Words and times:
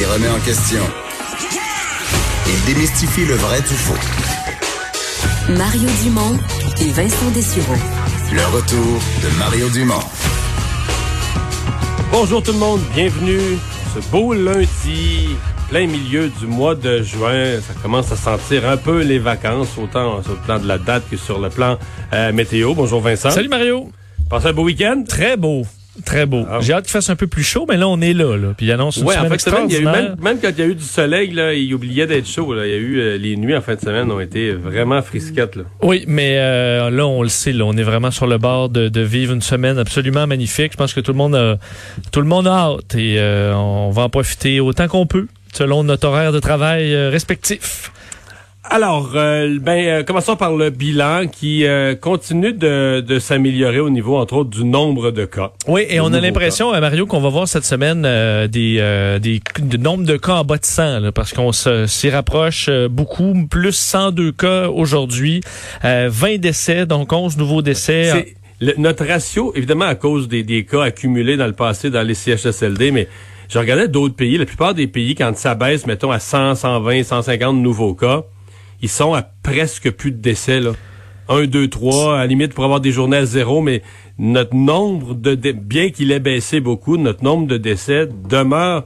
et 0.00 0.04
remet 0.06 0.28
en 0.28 0.38
question. 0.40 0.82
Il 2.46 2.74
démystifie 2.74 3.26
le 3.26 3.34
vrai 3.34 3.60
du 3.60 3.74
faux. 3.74 3.94
Mario 5.50 5.88
Dumont 6.02 6.36
et 6.80 6.90
Vincent 6.90 7.30
Dessureau. 7.34 7.74
Le 8.32 8.44
retour 8.54 9.00
de 9.22 9.38
Mario 9.38 9.68
Dumont. 9.70 10.04
Bonjour 12.12 12.42
tout 12.42 12.52
le 12.52 12.58
monde, 12.58 12.80
bienvenue 12.94 13.58
ce 13.94 14.10
beau 14.10 14.34
lundi, 14.34 15.30
plein 15.68 15.86
milieu 15.86 16.28
du 16.28 16.46
mois 16.46 16.74
de 16.74 17.02
juin. 17.02 17.60
Ça 17.60 17.74
commence 17.82 18.12
à 18.12 18.16
sentir 18.16 18.68
un 18.68 18.76
peu 18.76 19.02
les 19.02 19.18
vacances, 19.18 19.76
autant 19.78 20.22
sur 20.22 20.32
le 20.32 20.38
plan 20.38 20.58
de 20.58 20.68
la 20.68 20.78
date 20.78 21.08
que 21.10 21.16
sur 21.16 21.40
le 21.40 21.48
plan 21.48 21.78
euh, 22.12 22.32
météo. 22.32 22.74
Bonjour 22.74 23.00
Vincent. 23.00 23.30
Salut 23.30 23.48
Mario. 23.48 23.90
Passez 24.30 24.48
un 24.48 24.52
beau 24.52 24.64
week-end? 24.64 25.02
Très 25.08 25.36
beau. 25.36 25.64
Très 26.04 26.26
beau. 26.26 26.44
Ah. 26.50 26.58
J'ai 26.60 26.72
hâte 26.72 26.84
qu'il 26.84 26.92
fasse 26.92 27.10
un 27.10 27.16
peu 27.16 27.26
plus 27.26 27.42
chaud, 27.42 27.66
mais 27.68 27.76
là, 27.76 27.88
on 27.88 28.00
est 28.00 28.12
là. 28.12 28.36
là. 28.36 28.48
Puis 28.56 28.66
il 28.66 28.72
annonce 28.72 28.96
une 28.98 29.04
Ouais, 29.04 29.16
en 29.16 29.28
fait, 29.28 29.38
semaine, 29.38 29.64
il 29.68 29.72
y 29.72 29.76
a 29.76 29.80
eu 29.80 29.82
extraordinaire. 29.82 30.16
même, 30.16 30.24
même 30.24 30.38
quand 30.40 30.48
il 30.56 30.58
y 30.58 30.62
a 30.62 30.66
eu 30.66 30.74
du 30.74 30.84
soleil, 30.84 31.30
là, 31.32 31.54
il 31.54 31.74
oubliait 31.74 32.06
d'être 32.06 32.26
chaud. 32.28 32.54
Là. 32.54 32.66
Il 32.66 32.70
y 32.70 32.74
a 32.74 32.78
eu 32.78 32.98
euh, 33.00 33.16
les 33.18 33.36
nuits 33.36 33.56
en 33.56 33.60
fin 33.60 33.74
de 33.74 33.80
semaine 33.80 34.10
ont 34.10 34.20
été 34.20 34.52
vraiment 34.52 35.02
frisquettes. 35.02 35.56
Là. 35.56 35.64
Oui, 35.82 36.04
mais 36.06 36.36
euh, 36.38 36.90
là, 36.90 37.06
on 37.06 37.22
le 37.22 37.28
sait, 37.28 37.52
là, 37.52 37.64
on 37.64 37.76
est 37.76 37.82
vraiment 37.82 38.10
sur 38.10 38.26
le 38.26 38.38
bord 38.38 38.68
de, 38.68 38.88
de 38.88 39.00
vivre 39.00 39.32
une 39.34 39.42
semaine 39.42 39.78
absolument 39.78 40.26
magnifique. 40.26 40.72
Je 40.72 40.76
pense 40.76 40.92
que 40.94 41.00
tout 41.00 41.12
le 41.12 41.18
monde 41.18 41.34
a, 41.34 41.58
tout 42.12 42.20
le 42.20 42.26
monde 42.26 42.46
a 42.46 42.52
hâte 42.52 42.94
et 42.94 43.16
euh, 43.18 43.54
on 43.54 43.90
va 43.90 44.02
en 44.02 44.08
profiter 44.08 44.60
autant 44.60 44.88
qu'on 44.88 45.06
peut, 45.06 45.26
selon 45.52 45.84
notre 45.84 46.06
horaire 46.08 46.32
de 46.32 46.38
travail 46.40 46.94
respectif. 47.08 47.92
Alors, 48.70 49.12
euh, 49.14 49.58
ben, 49.60 49.86
euh, 49.86 50.02
commençons 50.02 50.36
par 50.36 50.54
le 50.54 50.68
bilan 50.68 51.26
qui 51.26 51.64
euh, 51.64 51.94
continue 51.94 52.52
de, 52.52 53.00
de 53.00 53.18
s'améliorer 53.18 53.80
au 53.80 53.88
niveau, 53.88 54.18
entre 54.18 54.34
autres, 54.34 54.50
du 54.50 54.64
nombre 54.64 55.10
de 55.10 55.24
cas. 55.24 55.52
Oui, 55.66 55.86
et 55.88 56.00
on 56.00 56.12
a 56.12 56.20
l'impression, 56.20 56.74
euh, 56.74 56.80
Mario, 56.80 57.06
qu'on 57.06 57.20
va 57.20 57.30
voir 57.30 57.48
cette 57.48 57.64
semaine 57.64 58.02
euh, 58.04 58.46
des, 58.46 58.76
euh, 58.78 59.18
des 59.18 59.40
de 59.58 59.76
nombre 59.78 60.04
de 60.04 60.18
cas 60.18 60.34
en 60.34 60.44
bas 60.44 60.58
de 60.58 60.66
100, 60.66 61.00
là, 61.00 61.12
parce 61.12 61.32
qu'on 61.32 61.52
s'y 61.52 62.10
rapproche 62.10 62.68
beaucoup, 62.90 63.34
plus 63.50 63.72
102 63.74 64.32
cas 64.32 64.68
aujourd'hui, 64.68 65.40
euh, 65.86 66.08
20 66.12 66.36
décès, 66.38 66.84
donc 66.84 67.10
11 67.12 67.38
nouveaux 67.38 67.62
décès. 67.62 68.34
Le- 68.60 68.74
notre 68.76 69.06
ratio, 69.06 69.52
évidemment, 69.56 69.86
à 69.86 69.94
cause 69.94 70.28
des, 70.28 70.42
des 70.42 70.66
cas 70.66 70.82
accumulés 70.82 71.38
dans 71.38 71.46
le 71.46 71.52
passé 71.54 71.88
dans 71.88 72.02
les 72.06 72.14
CHSLD, 72.14 72.90
mais 72.90 73.08
je 73.48 73.58
regardais 73.58 73.88
d'autres 73.88 74.14
pays. 74.16 74.36
La 74.36 74.44
plupart 74.44 74.74
des 74.74 74.88
pays, 74.88 75.14
quand 75.14 75.34
ça 75.38 75.54
baisse, 75.54 75.86
mettons, 75.86 76.10
à 76.10 76.18
100, 76.18 76.56
120, 76.56 77.02
150 77.04 77.56
nouveaux 77.56 77.94
cas, 77.94 78.24
ils 78.82 78.88
sont 78.88 79.14
à 79.14 79.22
presque 79.22 79.90
plus 79.90 80.12
de 80.12 80.18
décès, 80.18 80.60
là. 80.60 80.72
1, 81.28 81.46
2, 81.46 81.68
3, 81.68 82.14
à 82.14 82.18
la 82.18 82.26
limite 82.26 82.54
pour 82.54 82.64
avoir 82.64 82.80
des 82.80 82.90
journées 82.90 83.18
à 83.18 83.26
zéro, 83.26 83.60
mais 83.60 83.82
notre 84.18 84.54
nombre 84.54 85.14
de 85.14 85.34
bien 85.52 85.90
qu'il 85.90 86.10
ait 86.10 86.20
baissé 86.20 86.60
beaucoup, 86.60 86.96
notre 86.96 87.22
nombre 87.22 87.46
de 87.46 87.58
décès 87.58 88.08
demeure 88.28 88.84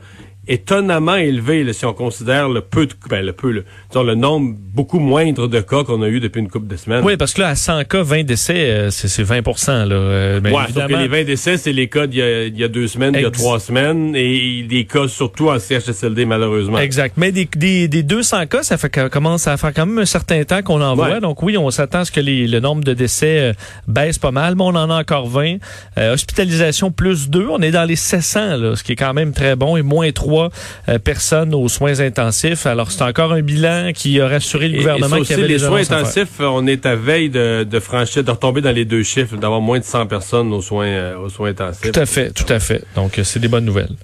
étonnamment 0.48 1.15
élevé 1.17 1.62
là, 1.65 1.73
si 1.73 1.85
on 1.87 1.93
considère 1.93 2.48
le 2.48 2.61
peu 2.61 2.87
de 2.87 2.93
ben, 3.09 3.25
le 3.25 3.33
peu 3.33 3.51
le, 3.51 3.65
disons, 3.91 4.03
le 4.03 4.15
nombre 4.15 4.55
beaucoup 4.75 4.98
moindre 4.98 5.47
de 5.47 5.61
cas 5.61 5.85
qu'on 5.85 6.03
a 6.03 6.09
eu 6.09 6.19
depuis 6.21 6.41
une 6.41 6.48
couple 6.48 6.67
de 6.67 6.77
semaines. 6.77 7.05
Oui, 7.05 7.17
parce 7.17 7.33
que 7.35 7.41
là, 7.43 7.48
à 7.48 7.55
100 7.55 7.85
cas, 7.85 8.03
20 8.03 8.25
décès, 8.25 8.55
euh, 8.70 8.91
c'est 8.91 9.09
c'est 9.09 9.23
20 9.23 9.41
là. 9.87 9.95
Euh, 9.95 10.41
ben, 10.41 10.53
ouais, 10.53 10.63
sauf 10.75 10.87
que 10.87 10.95
les 10.95 11.09
20 11.09 11.25
décès, 11.25 11.57
c'est 11.59 11.73
les 11.73 11.89
cas 11.89 12.07
d'il 12.07 12.19
y, 12.19 12.23
a- 12.23 12.45
il 12.47 12.59
y 12.59 12.65
a 12.65 12.69
deux 12.69 12.89
semaines, 12.89 13.15
il 13.15 13.23
y 13.23 13.25
a 13.25 13.31
trois 13.31 13.61
semaines, 13.61 14.15
et 14.17 14.65
des 14.69 14.85
cas 14.85 15.07
surtout 15.09 15.48
en 15.51 15.59
CHSLD, 15.59 16.25
malheureusement. 16.25 16.79
Exact. 16.79 17.15
Mais 17.17 17.31
des, 17.31 17.48
des, 17.57 17.87
des 17.89 18.03
200 18.03 18.47
cas, 18.47 18.63
ça 18.63 18.77
fait 18.79 18.91
commence 19.11 19.47
à 19.47 19.57
faire 19.57 19.73
quand 19.73 19.87
même 19.87 19.98
un 19.98 20.05
certain 20.07 20.43
temps 20.45 20.63
qu'on 20.63 20.81
en 20.83 20.97
Ouais. 20.97 21.09
voit. 21.09 21.20
Donc 21.20 21.43
oui, 21.43 21.57
on 21.57 21.70
s'attend 21.70 22.01
à 22.01 22.05
ce 22.05 22.11
que 22.13 22.20
les- 22.20 22.47
le 22.48 22.61
nombre 22.61 22.83
de 22.85 22.95
décès 22.95 23.39
euh, 23.39 23.53
baisse 23.87 24.19
pas 24.19 24.31
mal, 24.33 24.55
mais 24.57 24.63
on 24.65 24.69
en 24.75 24.91
a 24.91 25.01
encore 25.01 25.29
20. 25.29 25.57
Euh, 25.98 26.15
hospitalisation 26.15 26.91
plus 26.91 27.31
2, 27.31 27.47
on 27.48 27.61
est 27.63 27.70
dans 27.70 27.85
les 27.85 27.97
700, 27.97 28.57
là, 28.57 28.77
ce 28.77 28.83
qui 28.83 28.93
est 28.93 28.97
quand 28.97 29.15
même 29.15 29.33
très 29.33 29.55
bon, 29.57 29.77
et 29.77 29.83
moins 29.83 30.11
3 30.11 30.32
personnes 31.05 31.55
aux 31.55 31.69
soins 31.69 32.01
intensifs. 32.01 32.67
Alors 32.67 32.91
c'est 32.91 33.03
encore 33.03 33.33
un 33.33 33.43
bilan 33.43 33.93
qui 33.95 34.21
a 34.21 34.29
rassuré 34.29 34.69
le 34.69 34.79
gouvernement 34.79 35.21
qui 35.21 35.35
avait 35.35 35.49
les 35.49 35.59
soins 35.59 35.81
intensifs, 35.81 36.41
on 36.41 36.67
est 36.67 36.87
à 36.87 36.97
veille 36.97 37.31
de, 37.31 37.65
de 37.65 37.81
franchir, 37.81 38.25
de 38.25 38.31
retomber 38.31 38.61
dans 38.61 38.73
les 38.73 38.85
deux 38.85 39.03
chiffres, 39.03 39.37
d'avoir 39.37 39.61
moins 39.61 39.79
de 39.79 39.85
100 39.85 40.07
personnes 40.07 40.53
aux 40.53 40.63
soins, 40.63 40.87
euh, 40.87 41.19
aux 41.19 41.29
soins 41.29 41.51
intensifs. 41.51 41.92
Tout 41.92 42.01
à 42.01 42.07
fait, 42.07 42.31
tout 42.31 42.51
à 42.51 42.59
fait. 42.59 42.85
Donc 42.95 43.19
euh, 43.19 43.25
c'est 43.25 43.41
des 43.41 43.48
bonnes 43.48 43.65
nouvelles. 43.65 43.95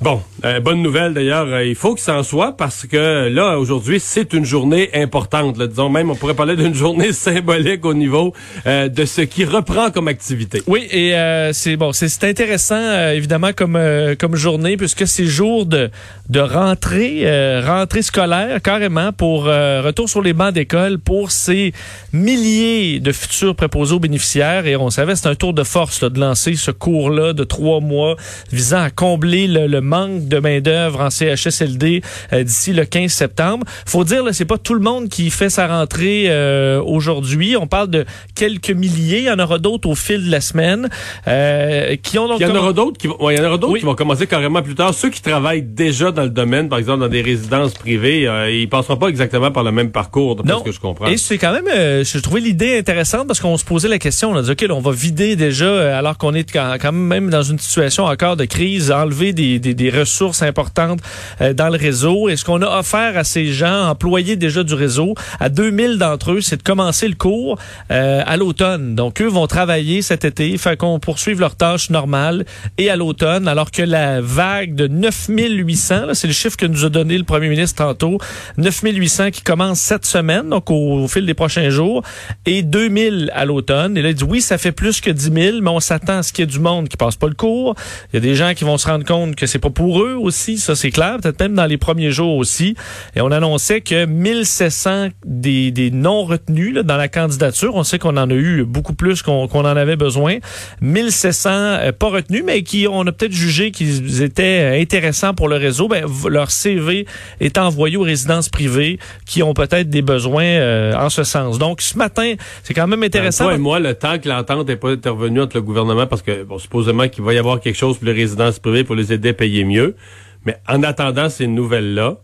Bon, 0.00 0.22
euh, 0.44 0.60
bonne 0.60 0.80
nouvelle 0.80 1.12
d'ailleurs, 1.12 1.48
euh, 1.48 1.64
il 1.64 1.74
faut 1.74 1.96
que 1.96 2.00
ça 2.00 2.16
en 2.16 2.22
soit 2.22 2.56
parce 2.56 2.86
que 2.86 3.26
là, 3.26 3.58
aujourd'hui, 3.58 3.98
c'est 3.98 4.32
une 4.32 4.44
journée 4.44 4.90
importante. 4.94 5.58
Disons 5.58 5.88
même, 5.88 6.08
on 6.08 6.14
pourrait 6.14 6.34
parler 6.34 6.54
d'une 6.54 6.74
journée 6.84 7.12
symbolique 7.12 7.84
au 7.84 7.94
niveau 7.94 8.32
euh, 8.68 8.88
de 8.88 9.04
ce 9.04 9.22
qui 9.22 9.44
reprend 9.44 9.90
comme 9.90 10.06
activité. 10.06 10.62
Oui, 10.68 10.86
et 10.92 11.14
c'est 11.52 11.76
bon, 11.76 11.92
c'est 11.92 12.22
intéressant 12.22 13.10
évidemment 13.10 13.50
comme 13.52 14.36
journée 14.36 14.76
puisque 14.76 15.06
c'est 15.06 15.24
jour 15.24 15.66
de 15.66 15.90
de 16.28 16.40
rentrée 16.40 17.60
rentrée 17.60 18.02
scolaire 18.02 18.60
carrément 18.62 19.12
pour 19.12 19.44
retour 19.44 20.08
sur 20.08 20.22
les 20.22 20.32
bancs 20.32 20.52
d'école 20.52 20.98
pour 20.98 21.30
ces 21.30 21.72
milliers 22.12 23.00
de 23.00 23.12
futurs 23.12 23.54
préposés 23.54 23.94
aux 23.94 23.98
bénéficiaires 23.98 24.66
et 24.66 24.76
on 24.76 24.90
savait 24.90 25.16
c'est 25.16 25.28
un 25.28 25.34
tour 25.34 25.54
de 25.54 25.64
force 25.64 26.04
de 26.04 26.20
lancer 26.20 26.54
ce 26.54 26.70
cours 26.70 27.10
là 27.10 27.32
de 27.32 27.44
trois 27.44 27.80
mois 27.80 28.16
visant 28.52 28.80
à 28.80 28.90
combler 28.90 29.46
le, 29.46 29.66
le 29.66 29.80
manque 29.88 30.28
de 30.28 30.38
main 30.38 30.60
d'œuvre 30.60 31.00
en 31.00 31.10
CHSLD 31.10 32.02
euh, 32.32 32.44
d'ici 32.44 32.72
le 32.72 32.84
15 32.84 33.10
septembre. 33.10 33.66
Faut 33.86 34.04
dire 34.04 34.22
là, 34.22 34.32
c'est 34.32 34.44
pas 34.44 34.58
tout 34.58 34.74
le 34.74 34.80
monde 34.80 35.08
qui 35.08 35.30
fait 35.30 35.50
sa 35.50 35.66
rentrée 35.66 36.24
euh, 36.28 36.80
aujourd'hui. 36.82 37.56
On 37.56 37.66
parle 37.66 37.88
de 37.88 38.04
quelques 38.34 38.70
milliers. 38.70 39.18
Il 39.18 39.24
y 39.24 39.30
en 39.30 39.38
aura 39.38 39.58
d'autres 39.58 39.88
au 39.88 39.94
fil 39.94 40.26
de 40.26 40.30
la 40.30 40.40
semaine 40.40 40.88
euh, 41.26 41.96
qui 42.02 42.18
ont 42.18 42.28
donc 42.28 42.40
Il 42.40 42.46
y 42.46 42.50
en 42.50 42.54
aura 42.54 42.72
d'autres 42.72 42.98
qui 42.98 43.06
vont, 43.06 43.22
ouais, 43.22 43.34
il 43.34 43.38
y 43.38 43.40
en 43.40 43.46
aura 43.48 43.58
d'autres 43.58 43.72
Oui. 43.72 43.80
qui 43.80 43.86
vont 43.86 43.94
commencer 43.94 44.26
carrément 44.26 44.62
plus 44.62 44.74
tard. 44.74 44.92
Ceux 44.94 45.10
qui 45.10 45.22
travaillent 45.22 45.62
déjà 45.62 46.12
dans 46.12 46.22
le 46.24 46.30
domaine, 46.30 46.68
par 46.68 46.78
exemple 46.78 47.00
dans 47.00 47.08
des 47.08 47.22
résidences 47.22 47.74
privées, 47.74 48.26
euh, 48.28 48.50
ils 48.50 48.68
passeront 48.68 48.96
pas 48.96 49.08
exactement 49.08 49.50
par 49.50 49.64
le 49.64 49.72
même 49.72 49.90
parcours, 49.90 50.36
Non. 50.44 50.60
ce 50.60 50.64
que 50.64 50.72
je 50.72 50.80
comprends. 50.80 51.06
Et 51.06 51.16
c'est 51.16 51.38
quand 51.38 51.52
même, 51.52 51.68
euh, 51.74 52.04
je 52.04 52.18
trouvais 52.18 52.40
l'idée 52.40 52.78
intéressante 52.78 53.26
parce 53.26 53.40
qu'on 53.40 53.56
se 53.56 53.64
posait 53.64 53.88
la 53.88 53.98
question, 53.98 54.30
on 54.32 54.36
a 54.36 54.42
dit, 54.42 54.50
OK, 54.50 54.60
là, 54.62 54.74
on 54.74 54.80
va 54.80 54.92
vider 54.92 55.36
déjà, 55.36 55.96
alors 55.96 56.18
qu'on 56.18 56.34
est 56.34 56.50
quand, 56.50 56.76
quand 56.80 56.92
même 56.92 57.30
dans 57.30 57.42
une 57.42 57.58
situation 57.58 58.04
encore 58.04 58.36
de 58.36 58.44
crise, 58.44 58.90
enlever 58.90 59.32
des, 59.32 59.58
des, 59.58 59.74
des 59.78 59.88
ressources 59.90 60.42
importantes 60.42 61.00
euh, 61.40 61.54
dans 61.54 61.68
le 61.70 61.78
réseau. 61.78 62.28
Et 62.28 62.36
ce 62.36 62.44
qu'on 62.44 62.60
a 62.60 62.78
offert 62.78 63.16
à 63.16 63.24
ces 63.24 63.46
gens, 63.46 63.88
employés 63.88 64.36
déjà 64.36 64.62
du 64.62 64.74
réseau, 64.74 65.14
à 65.40 65.48
2000 65.48 65.96
d'entre 65.96 66.32
eux, 66.32 66.40
c'est 66.42 66.58
de 66.58 66.62
commencer 66.62 67.08
le 67.08 67.14
cours 67.14 67.58
euh, 67.90 68.22
à 68.26 68.36
l'automne. 68.36 68.94
Donc, 68.94 69.22
eux 69.22 69.28
vont 69.28 69.46
travailler 69.46 70.02
cet 70.02 70.24
été, 70.24 70.58
fait 70.58 70.76
qu'on 70.76 70.98
poursuive 70.98 71.40
leurs 71.40 71.56
tâches 71.56 71.88
normales 71.90 72.44
et 72.76 72.90
à 72.90 72.96
l'automne, 72.96 73.48
alors 73.48 73.70
que 73.70 73.82
la 73.82 74.20
vague 74.20 74.74
de 74.74 74.88
9800, 74.88 76.06
là, 76.06 76.14
c'est 76.14 76.26
le 76.26 76.32
chiffre 76.32 76.56
que 76.56 76.66
nous 76.66 76.84
a 76.84 76.88
donné 76.88 77.16
le 77.16 77.24
premier 77.24 77.48
ministre 77.48 77.76
tantôt, 77.76 78.18
9800 78.58 79.30
qui 79.30 79.42
commence 79.42 79.78
cette 79.78 80.04
semaine, 80.04 80.50
donc 80.50 80.70
au, 80.70 81.04
au 81.04 81.08
fil 81.08 81.24
des 81.24 81.34
prochains 81.34 81.70
jours, 81.70 82.02
et 82.44 82.62
2000 82.62 83.30
à 83.34 83.44
l'automne. 83.44 83.96
Et 83.96 84.02
là, 84.02 84.10
il 84.10 84.14
dit 84.14 84.24
oui, 84.24 84.40
ça 84.40 84.58
fait 84.58 84.72
plus 84.72 85.00
que 85.00 85.10
10 85.10 85.30
000, 85.32 85.58
mais 85.62 85.70
on 85.70 85.80
s'attend 85.80 86.18
à 86.18 86.22
ce 86.22 86.32
qu'il 86.32 86.42
y 86.42 86.48
ait 86.48 86.50
du 86.50 86.58
monde 86.58 86.88
qui 86.88 86.96
passe 86.96 87.16
pas 87.16 87.28
le 87.28 87.34
cours. 87.34 87.74
Il 88.12 88.16
y 88.16 88.18
a 88.18 88.20
des 88.20 88.34
gens 88.34 88.54
qui 88.54 88.64
vont 88.64 88.76
se 88.78 88.88
rendre 88.88 89.04
compte 89.04 89.36
que 89.36 89.46
c'est 89.46 89.58
pour 89.70 90.02
eux 90.02 90.14
aussi, 90.14 90.58
ça 90.58 90.74
c'est 90.74 90.90
clair, 90.90 91.18
peut-être 91.22 91.40
même 91.40 91.54
dans 91.54 91.66
les 91.66 91.76
premiers 91.76 92.10
jours 92.10 92.36
aussi. 92.36 92.74
Et 93.14 93.20
on 93.20 93.30
annonçait 93.30 93.80
que 93.80 94.06
1700 94.06 95.08
des, 95.24 95.70
des 95.70 95.90
non 95.90 96.24
retenus 96.24 96.74
là, 96.74 96.82
dans 96.82 96.96
la 96.96 97.08
candidature, 97.08 97.74
on 97.74 97.84
sait 97.84 97.98
qu'on 97.98 98.16
en 98.16 98.30
a 98.30 98.34
eu 98.34 98.64
beaucoup 98.64 98.94
plus 98.94 99.22
qu'on 99.22 99.48
qu'on 99.48 99.60
en 99.60 99.76
avait 99.76 99.96
besoin. 99.96 100.36
1700 100.80 101.50
euh, 101.50 101.92
pas 101.92 102.08
retenus, 102.08 102.42
mais 102.44 102.62
qui 102.62 102.86
on 102.88 103.06
a 103.06 103.12
peut-être 103.12 103.32
jugé 103.32 103.70
qu'ils 103.70 104.22
étaient 104.22 104.78
intéressants 104.80 105.34
pour 105.34 105.48
le 105.48 105.56
réseau. 105.56 105.88
Ben, 105.88 106.04
leur 106.28 106.50
CV 106.50 107.06
est 107.40 107.58
envoyé 107.58 107.96
aux 107.96 108.02
résidences 108.02 108.48
privées 108.48 108.98
qui 109.26 109.42
ont 109.42 109.54
peut-être 109.54 109.90
des 109.90 110.02
besoins 110.02 110.44
euh, 110.44 110.94
en 110.94 111.10
ce 111.10 111.24
sens. 111.24 111.58
Donc 111.58 111.80
ce 111.80 111.96
matin, 111.96 112.34
c'est 112.62 112.74
quand 112.74 112.86
même 112.86 113.02
intéressant. 113.02 113.44
Toi 113.44 113.54
et 113.54 113.58
moi, 113.58 113.80
le 113.80 113.94
temps 113.94 114.18
que 114.18 114.28
l'entente 114.28 114.68
n'est 114.68 114.76
pas 114.76 114.90
intervenue 114.90 115.40
entre 115.40 115.56
le 115.56 115.62
gouvernement, 115.62 116.06
parce 116.06 116.22
que, 116.22 116.42
bon, 116.44 116.58
supposément 116.58 117.08
qu'il 117.08 117.24
va 117.24 117.34
y 117.34 117.38
avoir 117.38 117.60
quelque 117.60 117.76
chose 117.76 117.98
pour 117.98 118.06
les 118.06 118.12
résidences 118.12 118.58
privées 118.58 118.84
pour 118.84 118.94
les 118.94 119.12
aider 119.12 119.30
à 119.30 119.32
payer 119.34 119.57
mieux. 119.64 119.96
Mais 120.44 120.56
en 120.68 120.82
attendant 120.82 121.28
ces 121.28 121.46
nouvelles-là, 121.46 122.18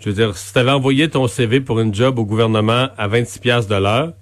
je 0.00 0.08
veux 0.10 0.14
dire, 0.14 0.36
si 0.36 0.52
tu 0.52 0.58
avais 0.58 0.70
envoyé 0.70 1.08
ton 1.08 1.26
CV 1.26 1.60
pour 1.60 1.80
une 1.80 1.94
job 1.94 2.18
au 2.18 2.24
gouvernement 2.24 2.88
à 2.96 3.08
26 3.08 3.38
pièces 3.38 3.66
de 3.66 3.76
l'heure, 3.76 4.12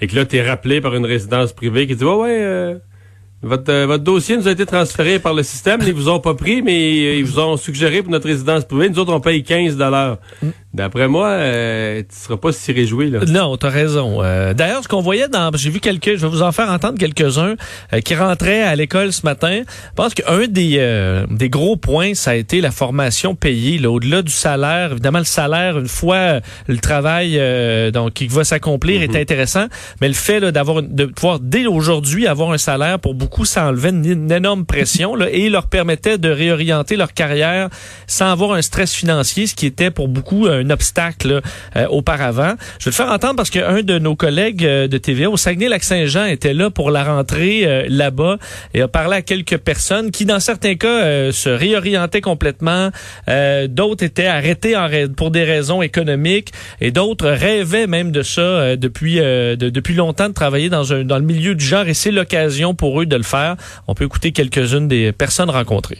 et 0.00 0.06
que 0.06 0.16
là, 0.16 0.24
tu 0.24 0.36
es 0.36 0.48
rappelé 0.48 0.80
par 0.80 0.94
une 0.94 1.06
résidence 1.06 1.52
privée 1.52 1.86
qui 1.86 1.94
dit, 1.94 2.04
ouais, 2.04 2.14
ouais, 2.14 2.38
euh, 2.40 2.78
votre, 3.42 3.72
euh, 3.72 3.86
votre 3.86 4.04
dossier 4.04 4.36
nous 4.36 4.48
a 4.48 4.52
été 4.52 4.66
transféré 4.66 5.18
par 5.18 5.34
le 5.34 5.42
système, 5.42 5.80
ils 5.86 5.92
vous 5.92 6.08
ont 6.08 6.20
pas 6.20 6.34
pris, 6.34 6.62
mais 6.62 7.18
ils 7.18 7.24
vous 7.24 7.38
ont 7.40 7.56
suggéré 7.56 8.02
pour 8.02 8.10
notre 8.10 8.26
résidence 8.26 8.64
privée, 8.64 8.88
nous 8.88 8.98
autres, 8.98 9.12
on 9.12 9.20
paye 9.20 9.42
15 9.42 9.76
dollars. 9.76 10.18
D'après 10.74 11.06
moi, 11.06 11.28
euh, 11.28 12.00
tu 12.00 12.16
seras 12.16 12.38
pas 12.38 12.50
si 12.52 12.72
réjoui. 12.72 13.10
Là. 13.10 13.20
Non, 13.28 13.56
tu 13.58 13.66
as 13.66 13.68
raison. 13.68 14.22
Euh, 14.22 14.54
D'ailleurs, 14.54 14.82
ce 14.82 14.88
qu'on 14.88 15.02
voyait 15.02 15.28
dans... 15.28 15.50
J'ai 15.54 15.68
vu 15.68 15.80
quelques... 15.80 16.16
Je 16.16 16.22
vais 16.26 16.28
vous 16.28 16.42
en 16.42 16.50
faire 16.52 16.70
entendre 16.70 16.98
quelques-uns 16.98 17.56
euh, 17.92 18.00
qui 18.00 18.14
rentraient 18.14 18.62
à 18.62 18.74
l'école 18.74 19.12
ce 19.12 19.26
matin. 19.26 19.60
Je 19.66 19.94
pense 19.94 20.14
qu'un 20.14 20.46
des, 20.46 20.76
euh, 20.78 21.26
des 21.30 21.50
gros 21.50 21.76
points, 21.76 22.14
ça 22.14 22.30
a 22.30 22.34
été 22.36 22.60
la 22.62 22.70
formation 22.70 23.34
payée. 23.34 23.84
Au-delà 23.86 24.22
du 24.22 24.32
salaire, 24.32 24.92
évidemment, 24.92 25.18
le 25.18 25.24
salaire, 25.26 25.78
une 25.78 25.88
fois 25.88 26.16
euh, 26.16 26.40
le 26.68 26.78
travail 26.78 27.38
donc 27.92 28.14
qui 28.14 28.26
va 28.28 28.44
s'accomplir, 28.44 29.02
est 29.02 29.08
Mhm. 29.08 29.16
intéressant. 29.16 29.66
Mais 30.00 30.08
le 30.08 30.14
fait 30.14 30.40
d'avoir 30.40 30.82
de 30.82 31.04
pouvoir, 31.04 31.38
dès 31.38 31.66
aujourd'hui, 31.66 32.26
avoir 32.26 32.50
un 32.52 32.58
salaire, 32.58 32.98
pour 32.98 33.14
beaucoup, 33.14 33.44
ça 33.44 33.66
enlevait 33.66 33.90
une, 33.90 34.04
une 34.04 34.32
énorme 34.32 34.64
pression 34.64 35.14
là, 35.14 35.26
et 35.30 35.50
leur 35.50 35.66
permettait 35.66 36.16
de 36.18 36.30
réorienter 36.30 36.96
leur 36.96 37.12
carrière 37.12 37.68
sans 38.06 38.30
avoir 38.32 38.52
un 38.52 38.62
stress 38.62 38.94
financier, 38.94 39.46
ce 39.46 39.54
qui 39.54 39.66
était 39.66 39.90
pour 39.90 40.08
beaucoup 40.08 40.46
un 40.46 40.61
obstacle 40.70 41.28
là, 41.28 41.40
euh, 41.76 41.86
auparavant. 41.88 42.54
Je 42.78 42.84
vais 42.86 42.90
le 42.90 42.92
faire 42.92 43.10
entendre 43.10 43.36
parce 43.36 43.50
qu'un 43.50 43.82
de 43.82 43.98
nos 43.98 44.16
collègues 44.16 44.64
euh, 44.64 44.88
de 44.88 44.98
TVA 44.98 45.30
au 45.30 45.36
Saguenay-Lac-Saint-Jean 45.36 46.26
était 46.26 46.54
là 46.54 46.70
pour 46.70 46.90
la 46.90 47.04
rentrée 47.04 47.62
euh, 47.64 47.84
là-bas 47.88 48.36
et 48.74 48.82
a 48.82 48.88
parlé 48.88 49.16
à 49.16 49.22
quelques 49.22 49.58
personnes 49.58 50.10
qui, 50.10 50.24
dans 50.24 50.40
certains 50.40 50.74
cas, 50.74 51.32
se 51.32 51.48
réorientaient 51.48 52.20
complètement. 52.20 52.90
D'autres 53.68 54.04
étaient 54.04 54.26
arrêtés 54.26 54.76
en 54.76 54.88
pour 55.16 55.30
des 55.30 55.44
raisons 55.44 55.82
économiques 55.82 56.52
et 56.80 56.90
d'autres 56.90 57.28
rêvaient 57.28 57.86
même 57.86 58.12
de 58.12 58.22
ça 58.22 58.76
depuis 58.76 59.16
de- 59.16 59.54
depuis 59.70 59.94
longtemps 59.94 60.28
de 60.28 60.34
travailler 60.34 60.68
dans 60.68 60.92
un 60.92 61.04
dans 61.04 61.18
le 61.18 61.24
milieu 61.24 61.54
du 61.54 61.64
genre 61.64 61.86
et 61.86 61.94
c'est 61.94 62.10
l'occasion 62.10 62.74
pour 62.74 63.00
eux 63.00 63.06
de 63.06 63.16
le 63.16 63.22
faire. 63.22 63.56
On 63.88 63.94
peut 63.94 64.04
écouter 64.04 64.32
quelques-unes 64.32 64.88
des 64.88 65.12
personnes 65.12 65.50
rencontrées. 65.50 65.98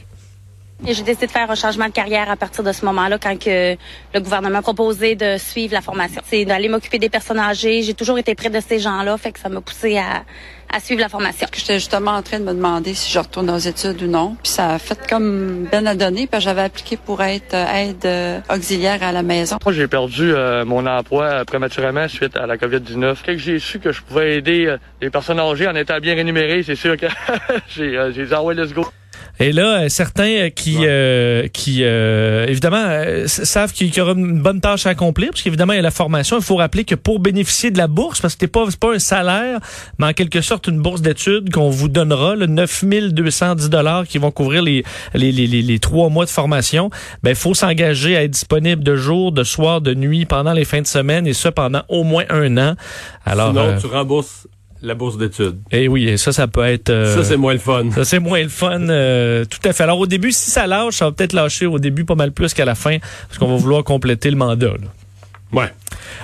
Et 0.87 0.95
j'ai 0.95 1.03
décidé 1.05 1.27
de 1.27 1.31
faire 1.31 1.49
un 1.49 1.55
changement 1.55 1.87
de 1.87 1.93
carrière 1.93 2.29
à 2.29 2.37
partir 2.37 2.65
de 2.65 2.73
ce 2.73 2.85
moment-là, 2.87 3.17
quand 3.19 3.39
que 3.39 3.77
le 4.15 4.21
gouvernement 4.21 4.59
a 4.59 4.63
proposé 4.63 5.15
de 5.15 5.37
suivre 5.39 5.75
la 5.75 5.81
formation. 5.81 6.21
C'est 6.25 6.45
d'aller 6.45 6.69
m'occuper 6.69 6.99
des 6.99 7.09
personnes 7.09 7.39
âgées. 7.39 7.83
J'ai 7.83 7.95
toujours 7.95 8.19
été 8.19 8.35
près 8.35 8.51
de 8.51 8.59
ces 8.61 8.81
gens-là, 8.81 9.17
fait 9.17 9.31
que 9.31 9.39
ça 9.39 9.49
m'a 9.49 9.61
poussé 9.61 9.97
à, 9.97 10.25
à 10.73 10.81
suivre 10.81 11.01
la 11.01 11.09
formation. 11.09 11.47
que 11.51 11.59
J'étais 11.59 11.75
justement 11.75 12.13
en 12.13 12.23
train 12.23 12.41
de 12.41 12.45
me 12.45 12.53
demander 12.53 12.95
si 12.95 13.13
je 13.13 13.19
retourne 13.21 13.49
aux 13.51 13.59
études 13.59 14.03
ou 14.03 14.07
non. 14.07 14.37
Puis 14.43 14.53
ça 14.53 14.71
a 14.71 14.79
fait 14.79 14.99
comme 15.09 15.69
ben 15.71 15.87
à 15.87 15.95
donner, 15.95 16.27
parce 16.27 16.43
que 16.43 16.51
j'avais 16.51 16.63
appliqué 16.63 16.97
pour 16.97 17.23
être 17.23 17.55
euh, 17.55 17.75
aide 17.75 18.05
euh, 18.05 18.41
auxiliaire 18.53 19.03
à 19.05 19.13
la 19.13 19.23
maison. 19.23 19.59
Moi, 19.65 19.73
j'ai 19.73 19.87
perdu 19.87 20.33
euh, 20.35 20.65
mon 20.65 20.85
emploi 20.87 21.45
prématurément 21.45 22.09
suite 22.09 22.37
à 22.37 22.47
la 22.47 22.57
COVID-19. 22.57 23.19
Quand 23.25 23.35
j'ai 23.37 23.61
su 23.61 23.79
que 23.79 23.93
je 23.93 24.03
pouvais 24.03 24.39
aider 24.39 24.75
les 25.01 25.11
personnes 25.11 25.39
âgées 25.39 25.69
en 25.69 25.77
étant 25.77 25.99
bien 26.01 26.15
rémunérées, 26.15 26.65
c'est 26.65 26.75
sûr 26.75 26.97
que 26.97 27.07
j'ai 27.69 27.97
euh, 27.97 28.13
j'ai 28.13 28.27
dit, 28.27 28.35
ah 28.35 28.43
ouais, 28.43 28.55
let's 28.55 28.73
go. 28.73 28.85
Et 29.43 29.51
là, 29.51 29.83
euh, 29.83 29.89
certains 29.89 30.29
euh, 30.29 30.51
qui, 30.51 30.79
euh, 30.83 31.49
qui 31.49 31.81
euh, 31.83 32.47
évidemment, 32.47 32.85
euh, 32.87 33.27
savent 33.27 33.73
qu'il 33.73 33.93
y 33.93 34.01
aura 34.01 34.13
une 34.13 34.41
bonne 34.41 34.61
tâche 34.61 34.87
à 34.87 34.91
accomplir, 34.91 35.31
parce 35.31 35.43
qu'évidemment, 35.43 35.73
il 35.73 35.77
y 35.77 35.79
a 35.81 35.83
la 35.83 35.91
formation. 35.91 36.37
Il 36.39 36.45
faut 36.45 36.55
rappeler 36.55 36.85
que 36.85 36.95
pour 36.95 37.19
bénéficier 37.19 37.73
de 37.73 37.79
la 37.79 37.89
bourse, 37.89 38.21
parce 38.21 38.35
que 38.35 38.41
c'est 38.43 38.47
pas, 38.47 38.65
c'est 38.71 38.79
pas 38.79 38.95
un 38.95 39.01
salaire, 39.01 39.59
mais 39.99 40.07
en 40.07 40.13
quelque 40.13 40.43
sorte 40.43 40.69
une 40.69 40.81
bourse 40.81 41.03
d'études 41.03 41.53
qu'on 41.53 41.71
vous 41.71 41.89
donnera, 41.89 42.37
le 42.37 42.47
9210 42.47 43.69
dollars 43.69 44.07
qui 44.07 44.19
vont 44.19 44.31
couvrir 44.31 44.63
les, 44.63 44.85
les, 45.13 45.33
les, 45.33 45.49
les, 45.49 45.63
les 45.63 45.79
trois 45.81 46.09
mois 46.09 46.25
de 46.25 46.31
formation, 46.31 46.91
ben, 47.25 47.31
il 47.31 47.37
faut 47.37 47.55
s'engager 47.55 48.17
à 48.17 48.23
être 48.23 48.31
disponible 48.31 48.85
de 48.85 48.95
jour, 48.95 49.33
de 49.33 49.43
soir, 49.43 49.81
de 49.81 49.93
nuit, 49.93 50.25
pendant 50.25 50.53
les 50.53 50.65
fins 50.65 50.83
de 50.83 50.87
semaine, 50.87 51.27
et 51.27 51.33
ça 51.33 51.51
pendant 51.51 51.83
au 51.89 52.05
moins 52.05 52.25
un 52.31 52.57
an. 52.59 52.77
Alors, 53.25 53.49
Sinon, 53.49 53.77
tu 53.81 53.87
rembourses 53.87 54.47
la 54.83 54.95
bourse 54.95 55.17
d'études. 55.17 55.59
et 55.71 55.89
oui, 55.89 56.09
et 56.09 56.17
ça, 56.17 56.33
ça 56.33 56.49
peut 56.49 56.65
être... 56.65 56.91
euh, 56.91 57.15
Ça, 57.17 57.25
c'est 57.25 57.37
moins 57.37 57.53
le 57.53 57.59
fun. 57.59 57.91
ça, 57.93 58.05
c'est 58.05 58.19
moins 58.19 58.43
le 58.43 58.49
fun. 58.49 58.89
euh, 58.89 59.45
tout 59.45 59.61
à 59.69 59.73
fait. 59.73 59.85
Alors, 59.85 59.99
au 60.01 60.07
début, 60.07 60.33
si 60.33 60.51
ça 60.51 60.67
lâche, 60.67 60.97
ça 60.97 61.05
va 61.07 61.13
peut-être 61.13 61.33
lâcher 61.33 61.67
au 61.67 61.79
début 61.79 62.05
pas 62.05 62.15
mal 62.17 62.33
plus 62.33 62.53
qu'à 62.53 62.65
la 62.65 62.75
fin, 62.75 62.99
parce 63.29 63.39
qu'on 63.39 63.49
va 63.49 63.57
vouloir 63.57 63.85
compléter 63.85 64.31
le 64.31 64.37
mandat. 64.37 64.67
là. 64.73 64.89
Ouais. 65.53 65.73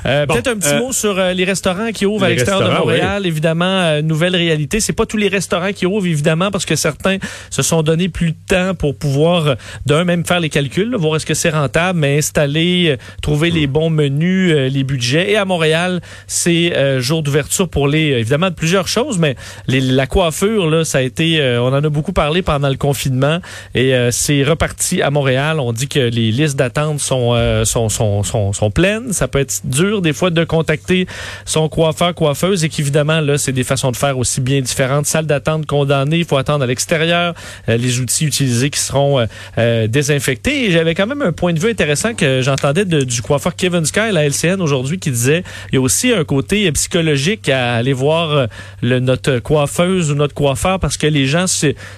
Euh, 0.07 0.27
Bon, 0.27 0.35
Peut-être 0.35 0.49
un 0.49 0.57
petit 0.59 0.69
euh, 0.75 0.79
mot 0.81 0.93
sur 0.93 1.19
euh, 1.19 1.33
les 1.33 1.45
restaurants 1.45 1.91
qui 1.93 2.07
ouvrent 2.07 2.25
à 2.25 2.29
l'extérieur 2.31 2.69
de 2.69 2.75
Montréal. 2.81 3.27
Évidemment, 3.27 3.65
euh, 3.65 4.03
nouvelle 4.03 4.37
réalité. 4.37 4.81
C'est 4.81 4.93
pas 4.93 5.07
tous 5.07 5.17
les 5.17 5.29
restaurants 5.29 5.73
qui 5.73 5.87
ouvrent, 5.87 6.07
évidemment, 6.07 6.51
parce 6.51 6.65
que 6.67 6.77
certains 6.77 7.19
se 7.51 7.63
sont 7.63 7.83
donné 7.83 8.09
plus 8.09 8.33
de 8.33 8.37
temps 8.49 8.75
pour 8.75 8.97
pouvoir, 8.97 9.57
d'un, 9.87 10.05
même 10.05 10.25
faire 10.25 10.41
les 10.41 10.49
calculs, 10.51 10.91
là, 10.91 10.97
voir 10.97 11.17
est-ce 11.17 11.27
que 11.27 11.35
c'est 11.35 11.51
rentable, 11.51 11.99
mais 11.99 12.19
installer, 12.19 12.91
euh, 12.91 12.97
trouver 13.23 13.51
les 13.51 13.67
bons 13.67 13.91
menus, 13.91 14.53
euh, 14.55 14.69
les 14.69 14.85
budgets. 14.85 15.31
Et 15.33 15.37
à 15.37 15.45
Montréal, 15.45 16.01
c'est 16.27 16.77
euh, 16.77 17.01
jour 17.01 17.23
d'ouverture 17.23 17.69
pour 17.69 17.89
les, 17.89 18.09
évidemment, 18.21 18.51
de 18.51 18.55
plusieurs 18.55 18.89
choses, 18.89 19.19
mais 19.19 19.35
les- 19.67 19.81
la 19.81 20.07
coiffure, 20.07 20.69
là, 20.71 20.85
ça 20.85 20.99
a 20.99 21.03
été, 21.03 21.41
euh, 21.41 21.61
on 21.63 21.69
en 21.69 21.85
a 21.85 21.89
beaucoup 21.89 22.13
parlé 22.13 22.43
pendant 22.43 22.69
le 22.69 22.77
confinement, 22.77 23.39
et 23.75 23.95
euh, 23.95 24.11
c'est 24.11 24.43
reparti 24.45 25.03
à 25.03 25.11
Montréal. 25.11 25.61
On 25.61 25.73
dit 25.73 25.89
que 25.89 25.99
les 26.01 26.31
listes 26.33 26.57
d'attente 26.57 27.01
sont, 27.01 27.33
euh, 27.35 27.65
sont, 27.65 27.89
sont, 27.89 28.23
sont, 28.23 28.53
sont 28.53 28.71
pleines. 28.71 29.13
Ça 29.13 29.29
peut 29.29 29.39
être 29.41 29.61
dur 29.69 30.03
des 30.03 30.13
fois 30.13 30.31
de 30.31 30.45
contacter 30.45 31.07
son 31.45 31.69
coiffeur, 31.69 32.15
coiffeuse 32.15 32.65
et 32.65 32.69
qu'évidemment, 32.69 33.21
là, 33.21 33.39
c'est 33.39 33.53
des 33.53 33.65
façons 33.65 33.91
de 33.91 33.97
faire 33.97 34.19
aussi 34.19 34.41
bien 34.41 34.61
différentes. 34.61 35.07
Salle 35.07 35.27
d'attente 35.27 35.67
condamnée, 35.67 36.19
il 36.19 36.25
faut 36.25 36.37
attendre 36.37 36.65
à 36.65 36.67
l'extérieur. 36.67 37.35
Euh, 37.69 37.77
les 37.77 38.01
outils 38.01 38.27
utilisés 38.27 38.71
qui 38.71 38.81
seront 38.81 39.21
euh, 39.21 39.27
euh, 39.59 39.87
désinfectés. 39.87 40.67
Et 40.67 40.71
j'avais 40.71 40.95
quand 40.95 41.07
même 41.07 41.23
un 41.23 41.33
point 41.33 41.53
de 41.53 41.61
vue 41.61 41.71
intéressant 41.71 42.15
que 42.15 42.43
j'entendais 42.43 42.85
du 42.85 43.23
coiffeur 43.23 43.55
Kevin 43.55 43.85
Sky 43.85 44.13
la 44.13 44.25
LCN 44.25 44.61
aujourd'hui 44.61 44.99
qui 44.99 45.11
disait 45.11 45.43
il 45.71 45.77
y 45.77 45.79
a 45.79 45.81
aussi 45.81 46.13
un 46.13 46.25
côté 46.25 46.67
euh, 46.67 46.73
psychologique 46.73 47.49
à 47.49 47.75
aller 47.75 47.93
voir 47.93 48.31
euh, 48.31 48.47
le, 48.83 49.01
notre 49.01 49.39
coiffeuse 49.39 50.11
ou 50.11 50.15
notre 50.15 50.35
coiffeur 50.35 50.81
parce 50.81 50.97
que 50.97 51.07
les 51.07 51.27
gens 51.27 51.47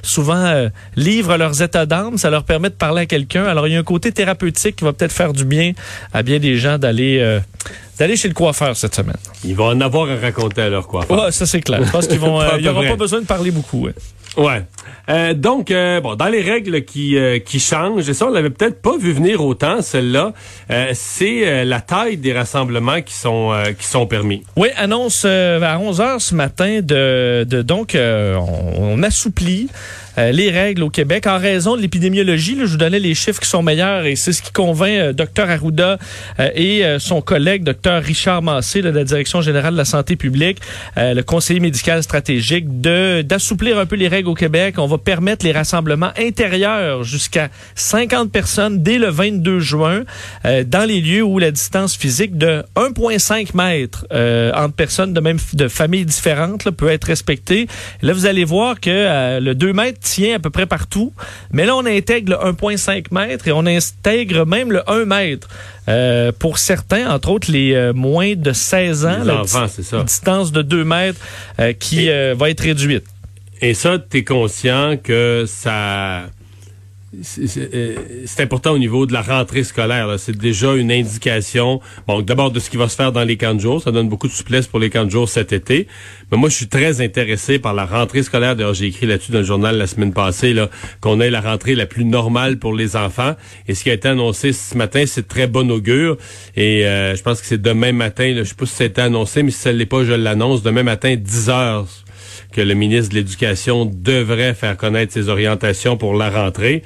souvent 0.03 0.45
euh, 0.45 0.69
livrent 0.97 1.37
leurs 1.37 1.63
états 1.63 1.87
d'âme, 1.87 2.19
ça 2.19 2.31
leur 2.31 2.45
permet 2.45 2.71
de 2.71 2.75
parler 2.75 3.03
à 3.03 3.07
quelqu'un. 3.07 3.45
Alors 3.45 3.67
il 3.67 3.73
y 3.73 3.77
a 3.77 3.79
un 3.79 3.85
côté 3.85 4.13
thérapeutique 4.13 4.77
qui 4.77 4.85
va 4.85 4.93
peut-être 4.93 5.13
faire 5.13 5.33
du 5.33 5.45
bien 5.45 5.73
à 6.13 6.23
bien 6.23 6.39
des 6.39 6.57
gens 6.57 6.79
d'aller 6.79 7.19
euh, 7.21 7.41
d'aller 7.99 8.17
chez 8.17 8.29
le 8.29 8.35
coiffeur 8.35 8.77
cette 8.77 8.95
semaine. 8.95 9.17
Ils 9.45 9.55
vont 9.55 9.67
en 9.69 9.81
avoir 9.81 10.11
à 10.11 10.17
raconter 10.17 10.63
à 10.63 10.69
leur 10.69 10.87
coiffeur. 10.87 11.25
Ouais, 11.25 11.33
ça 11.33 11.47
c'est 11.47 11.61
clair. 11.61 11.85
Je 11.85 11.91
pense 11.91 12.07
qu'ils 12.07 12.19
vont 12.19 12.41
euh, 12.41 12.49
il 12.59 12.65
y 12.65 12.69
aura 12.69 12.83
pas 12.83 12.97
besoin 12.97 13.21
de 13.21 13.27
parler 13.27 13.51
beaucoup. 13.51 13.87
ouais. 13.87 13.95
Ouais. 14.37 14.63
Euh, 15.09 15.35
donc, 15.35 15.71
euh, 15.71 16.01
bon, 16.01 16.15
dans 16.15 16.29
les 16.29 16.41
règles 16.41 16.85
qui, 16.85 17.17
euh, 17.17 17.41
qui 17.41 17.59
changent, 17.59 18.09
et 18.09 18.15
ça, 18.15 18.27
on 18.27 18.31
l'avait 18.31 18.51
peut-être 18.51 18.81
pas 18.81 18.97
vu 18.97 19.13
venir 19.13 19.45
autant, 19.45 19.83
celle-là, 19.83 20.33
c'est 20.93 21.65
la 21.65 21.81
taille 21.81 22.17
des 22.17 22.33
rassemblements 22.33 23.03
qui 23.03 23.15
sont, 23.15 23.53
qui 23.79 23.87
sont 23.87 24.07
permis. 24.07 24.45
Oui, 24.57 24.69
annonce 24.77 25.25
à 25.25 25.79
11 25.79 26.01
heures 26.01 26.21
ce 26.21 26.35
matin 26.35 26.81
de, 26.81 27.45
de 27.49 27.63
donc 27.63 27.97
on, 27.97 28.73
on 28.79 29.03
assouplit 29.03 29.69
euh, 30.21 30.33
les 30.33 30.51
règles 30.51 30.83
au 30.83 30.91
Québec 30.91 31.27
en 31.27 31.39
raison 31.39 31.77
de 31.77 31.83
l'épidémiologie. 31.83 32.57
Je 32.61 32.65
vous 32.65 32.77
donnais 32.77 32.99
les 32.99 33.15
chiffres 33.15 33.41
qui 33.41 33.49
sont 33.49 33.63
meilleurs 33.63 34.05
et 34.05 34.17
c'est 34.17 34.33
ce 34.33 34.43
qui 34.43 34.53
convainc 34.53 34.91
euh, 34.91 35.13
Dr 35.13 35.49
Arruda 35.49 35.99
euh, 36.39 36.51
et 36.55 36.83
son 36.99 37.23
collègue 37.23 37.65
Dr 37.65 38.03
Richard 38.03 38.43
Massé 38.43 38.83
de 38.83 38.91
la 38.91 39.05
Direction 39.05 39.41
générale 39.41 39.73
de 39.73 39.79
la 39.79 39.85
santé 39.85 40.17
publique, 40.17 40.59
le 40.97 41.21
conseiller 41.23 41.61
médical 41.61 42.03
stratégique, 42.03 42.81
d'assouplir 42.81 43.79
un 43.79 43.87
peu 43.87 43.97
les 43.97 44.09
règles 44.09 44.29
au 44.29 44.35
Québec. 44.35 44.77
On 44.79 44.87
va 44.87 44.99
permettre 44.99 45.45
les 45.45 45.53
rassemblements 45.53 46.11
intérieurs 46.19 47.03
jusqu'à 47.03 47.49
50 47.75 48.31
personnes 48.31 48.83
dès 48.83 48.99
le 48.99 49.09
22 49.09 49.61
juin 49.61 50.03
dans 50.45 50.89
les 50.89 51.01
lieux 51.01 51.23
où 51.23 51.39
la 51.39 51.51
distance 51.51 51.97
physique 51.97 52.37
de 52.37 52.63
1,5 52.77 53.57
mètres 53.57 54.07
entre 54.57 54.75
personnes 54.75 55.13
de 55.13 55.21
même 55.21 55.39
de 55.53 55.69
familles 55.69 56.07
différentes 56.07 56.65
là, 56.65 56.73
peut 56.73 56.89
être 56.89 57.05
respectée. 57.05 57.67
Là, 58.03 58.13
vous 58.13 58.27
allez 58.27 58.45
voir 58.45 58.81
que 58.81 59.41
le 59.41 59.55
2 59.55 59.73
mètres 59.73 59.99
à 60.35 60.39
peu 60.39 60.51
près 60.51 60.67
partout, 60.67 61.13
mais 61.53 61.67
là, 61.67 61.77
on 61.77 61.87
intègre 61.87 62.33
le 62.33 62.53
1,5 62.53 63.07
mètres 63.13 63.49
et 63.49 63.53
on 63.53 63.67
intègre 63.67 64.47
même 64.47 64.73
le 64.73 64.89
1 64.89 65.05
mètre. 65.05 65.49
Euh, 65.89 66.31
pour 66.39 66.59
certains, 66.59 67.11
entre 67.11 67.31
autres 67.31 67.51
les 67.51 67.75
euh, 67.75 67.93
moins 67.93 68.35
de 68.35 68.53
16 68.53 69.07
ans, 69.07 69.19
Les 69.21 69.25
la 69.27 69.41
enfants, 69.41 69.67
ça. 69.69 70.03
distance 70.03 70.53
de 70.53 70.63
2 70.63 70.85
mètres 70.85 71.21
euh, 71.59 71.73
qui 71.73 72.09
va 72.09 72.51
être 72.51 72.61
réduite. 72.61 73.05
Et 73.61 73.75
ça, 73.75 73.99
tu 73.99 74.19
es 74.19 74.25
conscient 74.25 74.97
que 75.03 75.45
ça... 75.47 76.23
Euh, 77.13 77.97
c'est 78.27 78.43
important 78.43 78.71
au 78.71 78.79
niveau 78.79 79.05
de 79.05 79.13
la 79.13 79.23
rentrée 79.23 79.65
scolaire. 79.65 80.15
C'est 80.19 80.37
déjà 80.37 80.75
une 80.75 80.93
indication, 80.93 81.81
bon, 82.07 82.23
d'abord 82.23 82.53
de 82.53 82.61
ce 82.61 82.71
qui 82.71 82.77
va 82.77 82.89
se 82.89 82.95
faire 82.95 83.11
dans 83.11 83.25
les 83.25 83.37
camps 83.37 83.55
de 83.55 83.61
jour. 83.61 83.83
Ça 83.83 83.91
donne 83.91 84.09
beaucoup 84.09 84.29
de 84.29 84.33
souplesse 84.33 84.69
pour 84.69 84.79
les 84.79 84.91
camps 84.91 85.05
de 85.05 85.11
jour 85.11 85.29
cet 85.29 85.53
été. 85.53 85.89
Mais 86.31 86.39
moi, 86.39 86.49
je 86.49 86.55
suis 86.55 86.69
très 86.69 87.01
intéressé 87.01 87.59
par 87.59 87.75
la 87.75 87.85
rentrée 87.85 88.23
scolaire. 88.23 88.55
D'ailleurs, 88.55 88.75
j'ai 88.75 88.87
écrit 88.87 89.07
là-dessus 89.07 89.33
dans 89.33 89.39
le 89.39 89.45
journal 89.45 89.77
la 89.77 89.89
semaine 89.89 90.13
passée 90.13 90.53
là, 90.55 90.71
qu'on 91.01 91.21
ait 91.21 91.31
la 91.31 91.41
rentrée 91.41 91.75
la 91.75 91.87
plus 91.87 92.05
normale 92.05 92.59
pour 92.59 92.75
les 92.75 92.95
enfants. 92.95 93.35
Et 93.67 93.75
ce 93.75 93.83
qui 93.83 93.91
a 93.91 93.95
été 93.95 94.07
annoncé 94.07 94.53
ce 94.53 94.77
matin, 94.77 95.03
c'est 95.07 95.27
très 95.27 95.49
bon 95.49 95.69
augure. 95.71 96.17
Et 96.55 96.87
euh, 96.87 97.17
je 97.17 97.23
pense 97.23 97.41
que 97.41 97.47
c'est 97.47 97.61
demain 97.61 97.93
matin. 97.93 98.33
Là, 98.35 98.45
je 98.45 98.51
sais 98.51 98.55
pas 98.55 98.67
si 98.67 98.85
été 98.85 99.01
annoncé, 99.01 99.43
mais 99.43 99.51
si 99.51 99.59
ça 99.59 99.73
l'est 99.73 99.85
pas, 99.85 100.05
je 100.05 100.13
l'annonce. 100.13 100.63
Demain 100.63 100.85
matin, 100.85 101.17
10 101.17 101.51
heures 101.51 101.87
que 102.53 102.61
le 102.61 102.75
ministre 102.75 103.11
de 103.11 103.17
l'Éducation 103.17 103.85
devrait 103.85 104.55
faire 104.55 104.77
connaître 104.77 105.13
ses 105.13 105.29
orientations 105.29 105.97
pour 105.97 106.15
la 106.15 106.31
rentrée. 106.31 106.83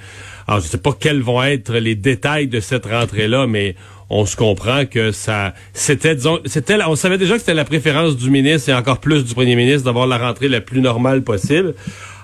Alors, 0.46 0.60
je 0.60 0.66
ne 0.66 0.70
sais 0.70 0.78
pas 0.78 0.92
quels 0.98 1.22
vont 1.22 1.42
être 1.42 1.72
les 1.74 1.94
détails 1.94 2.48
de 2.48 2.60
cette 2.60 2.86
rentrée-là, 2.86 3.46
mais 3.46 3.76
on 4.10 4.26
se 4.26 4.36
comprend 4.36 4.84
que 4.84 5.12
ça, 5.12 5.54
c'était, 5.72 6.14
disons, 6.14 6.38
c'était, 6.44 6.76
on 6.86 6.96
savait 6.96 7.18
déjà 7.18 7.34
que 7.34 7.40
c'était 7.40 7.54
la 7.54 7.64
préférence 7.64 8.16
du 8.16 8.30
ministre 8.30 8.68
et 8.68 8.74
encore 8.74 8.98
plus 8.98 9.24
du 9.24 9.34
premier 9.34 9.56
ministre 9.56 9.84
d'avoir 9.84 10.06
la 10.06 10.18
rentrée 10.18 10.48
la 10.48 10.60
plus 10.60 10.80
normale 10.80 11.22
possible. 11.22 11.74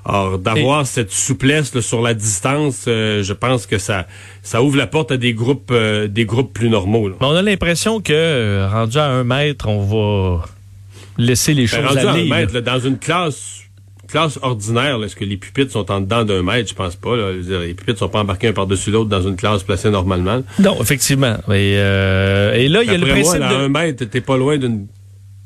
Or, 0.04 0.38
d'avoir 0.38 0.86
cette 0.86 1.10
souplesse 1.10 1.74
là, 1.74 1.82
sur 1.82 2.00
la 2.00 2.14
distance, 2.14 2.86
euh, 2.88 3.22
je 3.22 3.34
pense 3.34 3.66
que 3.66 3.76
ça 3.76 4.06
ça 4.42 4.62
ouvre 4.62 4.78
la 4.78 4.86
porte 4.86 5.12
à 5.12 5.18
des 5.18 5.34
groupes 5.34 5.70
euh, 5.72 6.08
des 6.08 6.24
groupes 6.24 6.54
plus 6.54 6.70
normaux. 6.70 7.08
là. 7.08 7.16
Mais 7.20 7.26
on 7.26 7.36
a 7.36 7.42
l'impression 7.42 8.00
que, 8.00 8.12
euh, 8.14 8.66
rendu 8.66 8.96
à 8.96 9.04
un 9.04 9.24
mètre, 9.24 9.68
on 9.68 9.84
va 9.84 10.46
laisser 11.20 11.54
les 11.54 11.66
Ben, 11.66 11.68
choses 11.88 11.96
un 11.98 12.06
aller. 12.08 12.28
mètre, 12.28 12.54
là, 12.54 12.60
dans 12.60 12.78
une 12.80 12.98
classe 12.98 13.56
classe 14.08 14.40
ordinaire, 14.42 14.98
est-ce 15.04 15.14
que 15.14 15.24
les 15.24 15.36
pupitres 15.36 15.70
sont 15.70 15.88
en 15.92 16.00
dedans 16.00 16.24
d'un 16.24 16.42
mètre? 16.42 16.68
Je 16.68 16.74
pense 16.74 16.96
pas. 16.96 17.14
Là. 17.16 17.30
Les 17.64 17.74
pupitres 17.74 18.00
sont 18.00 18.08
pas 18.08 18.18
embarqués 18.20 18.48
un 18.48 18.52
par-dessus 18.52 18.90
l'autre 18.90 19.08
dans 19.08 19.22
une 19.22 19.36
classe 19.36 19.62
placée 19.62 19.88
normalement. 19.88 20.42
Non, 20.58 20.76
effectivement. 20.80 21.36
Et, 21.48 21.76
euh, 21.78 22.54
et 22.54 22.68
là, 22.68 22.82
il 22.82 22.90
y 22.90 22.94
a 22.94 22.98
le 22.98 23.06
moi, 23.06 23.10
principe 23.14 23.38
là, 23.38 23.48
à 23.48 23.52
de... 23.52 23.58
un 23.58 23.68
mètre, 23.68 24.04
t'es 24.06 24.20
pas 24.20 24.36
loin 24.36 24.58
d'une 24.58 24.86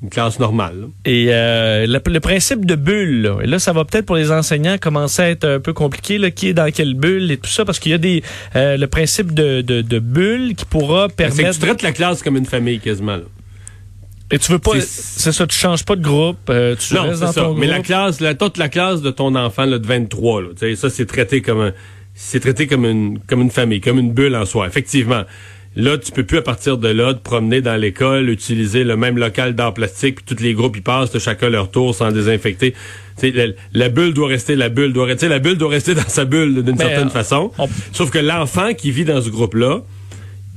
une 0.02 0.10
classe 0.10 0.38
normale. 0.38 0.80
là. 0.80 0.86
Et 1.06 1.26
euh, 1.30 1.86
le, 1.86 1.98
le 2.10 2.20
principe 2.20 2.66
de 2.66 2.74
bulle, 2.74 3.22
là, 3.22 3.38
et 3.42 3.46
là, 3.46 3.58
ça 3.58 3.72
va 3.72 3.84
peut-être 3.86 4.04
pour 4.04 4.16
les 4.16 4.30
enseignants 4.30 4.76
commencer 4.76 5.22
à 5.22 5.30
être 5.30 5.44
un 5.46 5.60
peu 5.60 5.72
compliqué, 5.72 6.18
là, 6.18 6.30
qui 6.30 6.48
est 6.48 6.52
dans 6.52 6.70
quelle 6.70 6.92
bulle 6.94 7.30
et 7.30 7.38
tout 7.38 7.48
ça, 7.48 7.64
parce 7.64 7.78
qu'il 7.78 7.92
y 7.92 7.94
a 7.94 7.98
des 7.98 8.22
euh, 8.54 8.76
le 8.76 8.86
principe 8.86 9.32
de, 9.32 9.62
de, 9.62 9.80
de 9.80 9.98
bulle 9.98 10.54
qui 10.56 10.64
pourra 10.66 11.06
C'est 11.08 11.28
que 11.28 11.34
permettre. 11.36 11.58
tu 11.58 11.66
traites 11.66 11.82
la 11.82 11.92
classe 11.92 12.22
comme 12.22 12.36
une 12.36 12.44
famille 12.44 12.80
quasiment. 12.80 13.16
là. 13.16 13.22
Et 14.30 14.38
tu 14.38 14.52
veux 14.52 14.58
pas, 14.58 14.80
c'est- 14.80 15.32
ça, 15.32 15.46
tu 15.46 15.56
changes 15.56 15.84
pas 15.84 15.96
de 15.96 16.02
groupe, 16.02 16.38
euh, 16.50 16.74
tu 16.76 16.94
Non, 16.94 17.02
restes 17.02 17.14
c'est 17.20 17.24
dans 17.26 17.32
ça. 17.32 17.40
ton 17.42 17.54
Mais 17.54 17.66
la 17.66 17.80
classe, 17.80 18.20
la, 18.20 18.34
toute 18.34 18.56
la 18.58 18.68
classe 18.68 19.02
de 19.02 19.10
ton 19.10 19.34
enfant 19.34 19.64
là, 19.64 19.78
de 19.78 19.86
23, 19.86 20.42
là, 20.42 20.48
ça 20.76 20.90
c'est 20.90 21.06
traité 21.06 21.40
comme 21.42 21.60
un, 21.60 21.72
c'est 22.14 22.40
traité 22.40 22.66
comme 22.66 22.84
une, 22.84 23.18
comme 23.26 23.42
une 23.42 23.50
famille, 23.50 23.80
comme 23.80 23.98
une 23.98 24.12
bulle 24.12 24.34
en 24.36 24.44
soi. 24.46 24.66
Effectivement. 24.66 25.22
Là, 25.76 25.98
tu 25.98 26.12
peux 26.12 26.22
plus 26.22 26.38
à 26.38 26.42
partir 26.42 26.78
de 26.78 26.86
là 26.86 27.14
te 27.14 27.18
promener 27.18 27.60
dans 27.60 27.74
l'école, 27.74 28.28
utiliser 28.30 28.84
le 28.84 28.96
même 28.96 29.18
local 29.18 29.56
d'art 29.56 29.74
plastique, 29.74 30.14
puis 30.22 30.24
tous 30.36 30.40
les 30.40 30.54
groupes 30.54 30.76
ils 30.76 30.82
passent 30.84 31.12
là, 31.12 31.18
chacun 31.18 31.48
leur 31.48 31.68
tour 31.72 31.92
sans 31.96 32.12
désinfecter. 32.12 32.74
La, 33.20 33.46
la 33.72 33.88
bulle 33.88 34.14
doit 34.14 34.28
rester 34.28 34.54
la 34.54 34.68
bulle, 34.68 34.92
doit, 34.92 35.18
sais, 35.18 35.28
la 35.28 35.40
bulle 35.40 35.58
doit 35.58 35.70
rester 35.70 35.94
dans 35.96 36.08
sa 36.08 36.24
bulle 36.26 36.62
d'une 36.62 36.76
certaine 36.78 37.08
euh, 37.08 37.10
façon. 37.10 37.50
on- 37.58 37.68
Sauf 37.92 38.10
que 38.10 38.18
l'enfant 38.20 38.72
qui 38.74 38.92
vit 38.92 39.04
dans 39.04 39.20
ce 39.20 39.30
groupe-là, 39.30 39.80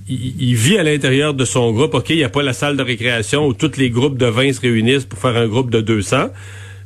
il, 0.09 0.55
vit 0.55 0.77
à 0.77 0.83
l'intérieur 0.83 1.33
de 1.33 1.45
son 1.45 1.71
groupe. 1.71 1.93
OK, 1.93 2.09
il 2.09 2.17
n'y 2.17 2.23
a 2.23 2.29
pas 2.29 2.43
la 2.43 2.53
salle 2.53 2.77
de 2.77 2.83
récréation 2.83 3.47
où 3.47 3.53
tous 3.53 3.77
les 3.77 3.89
groupes 3.89 4.17
de 4.17 4.25
20 4.25 4.53
se 4.53 4.61
réunissent 4.61 5.05
pour 5.05 5.19
faire 5.19 5.35
un 5.35 5.47
groupe 5.47 5.69
de 5.69 5.81
200. 5.81 6.27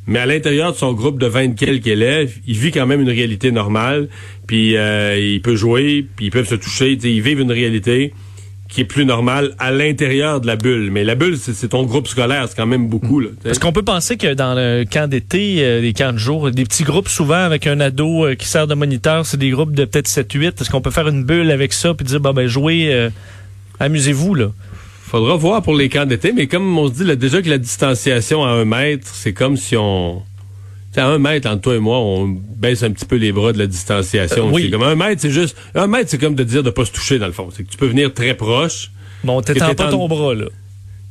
Mais 0.07 0.19
à 0.19 0.25
l'intérieur 0.25 0.71
de 0.71 0.77
son 0.77 0.93
groupe 0.93 1.19
de 1.19 1.27
20 1.27 1.55
quelques 1.55 1.87
élèves, 1.87 2.37
il 2.47 2.57
vit 2.57 2.71
quand 2.71 2.87
même 2.87 3.01
une 3.01 3.09
réalité 3.09 3.51
normale. 3.51 4.09
Puis 4.47 4.75
euh, 4.75 5.17
il 5.19 5.41
peut 5.41 5.55
jouer, 5.55 6.05
puis 6.15 6.27
ils 6.27 6.31
peuvent 6.31 6.47
se 6.47 6.55
toucher. 6.55 6.97
Ils 7.03 7.21
vivent 7.21 7.41
une 7.41 7.51
réalité 7.51 8.13
qui 8.71 8.81
est 8.81 8.85
plus 8.85 9.05
normale 9.05 9.53
à 9.59 9.69
l'intérieur 9.69 10.39
de 10.39 10.47
la 10.47 10.55
bulle. 10.55 10.91
Mais 10.91 11.03
la 11.03 11.15
bulle, 11.15 11.37
c'est 11.37 11.67
ton 11.67 11.83
groupe 11.83 12.07
scolaire. 12.07 12.45
C'est 12.47 12.55
quand 12.55 12.65
même 12.65 12.87
beaucoup. 12.87 13.19
Là. 13.19 13.27
Est-ce 13.43 13.59
qu'on 13.59 13.73
peut 13.73 13.83
penser 13.83 14.15
que 14.15 14.33
dans 14.33 14.55
le 14.55 14.85
camp 14.89 15.09
d'été, 15.09 15.57
euh, 15.59 15.81
les 15.81 15.91
camps 15.91 16.13
de 16.13 16.17
jour, 16.17 16.49
des 16.51 16.63
petits 16.63 16.85
groupes 16.85 17.09
souvent 17.09 17.43
avec 17.43 17.67
un 17.67 17.81
ado 17.81 18.25
euh, 18.25 18.35
qui 18.35 18.47
sert 18.47 18.67
de 18.67 18.73
moniteur, 18.73 19.25
c'est 19.25 19.37
des 19.37 19.49
groupes 19.49 19.75
de 19.75 19.83
peut-être 19.83 20.07
7-8. 20.07 20.61
Est-ce 20.61 20.69
qu'on 20.69 20.79
peut 20.79 20.89
faire 20.89 21.09
une 21.09 21.25
bulle 21.25 21.51
avec 21.51 21.73
ça 21.73 21.93
puis 21.93 22.05
dire, 22.05 22.21
bah 22.21 22.31
ben 22.31 22.47
jouez, 22.47 22.93
euh, 22.93 23.09
amusez-vous 23.81 24.35
là? 24.35 24.47
Faudra 25.03 25.35
voir 25.35 25.61
pour 25.61 25.75
les 25.75 25.89
camps 25.89 26.05
d'été, 26.05 26.31
mais 26.31 26.47
comme 26.47 26.77
on 26.77 26.87
se 26.87 26.93
dit 26.93 27.03
là, 27.03 27.17
déjà 27.17 27.41
que 27.41 27.49
la 27.49 27.57
distanciation 27.57 28.45
à 28.45 28.51
un 28.51 28.63
mètre, 28.63 29.05
c'est 29.05 29.33
comme 29.33 29.57
si 29.57 29.75
on... 29.75 30.23
À 30.98 31.05
un 31.05 31.19
mètre, 31.19 31.50
entre 31.50 31.62
toi 31.62 31.75
et 31.75 31.79
moi, 31.79 32.00
on 32.00 32.27
baisse 32.27 32.83
un 32.83 32.91
petit 32.91 33.05
peu 33.05 33.15
les 33.15 33.31
bras 33.31 33.53
de 33.53 33.57
la 33.57 33.67
distanciation. 33.67 34.50
Euh, 34.50 34.51
oui. 34.51 34.69
Comme 34.69 34.83
un 34.83 34.95
mètre, 34.95 35.21
c'est 35.21 35.31
juste... 35.31 35.55
Un 35.74 35.88
mètre, 35.88 36.10
c'est 36.10 36.17
comme 36.17 36.36
de 36.36 36.43
dire 36.43 36.63
de 36.63 36.69
pas 36.69 36.86
se 36.86 36.91
toucher, 36.91 37.17
dans 37.17 37.27
le 37.27 37.31
fond. 37.31 37.50
C'est 37.55 37.63
que 37.63 37.69
tu 37.69 37.77
peux 37.77 37.88
venir 37.88 38.13
très 38.13 38.33
proche. 38.33 38.91
Bon, 39.24 39.41
t'étends 39.41 39.74
pas 39.74 39.89
ton 39.89 40.07
bras 40.07 40.33
là. 40.33 40.45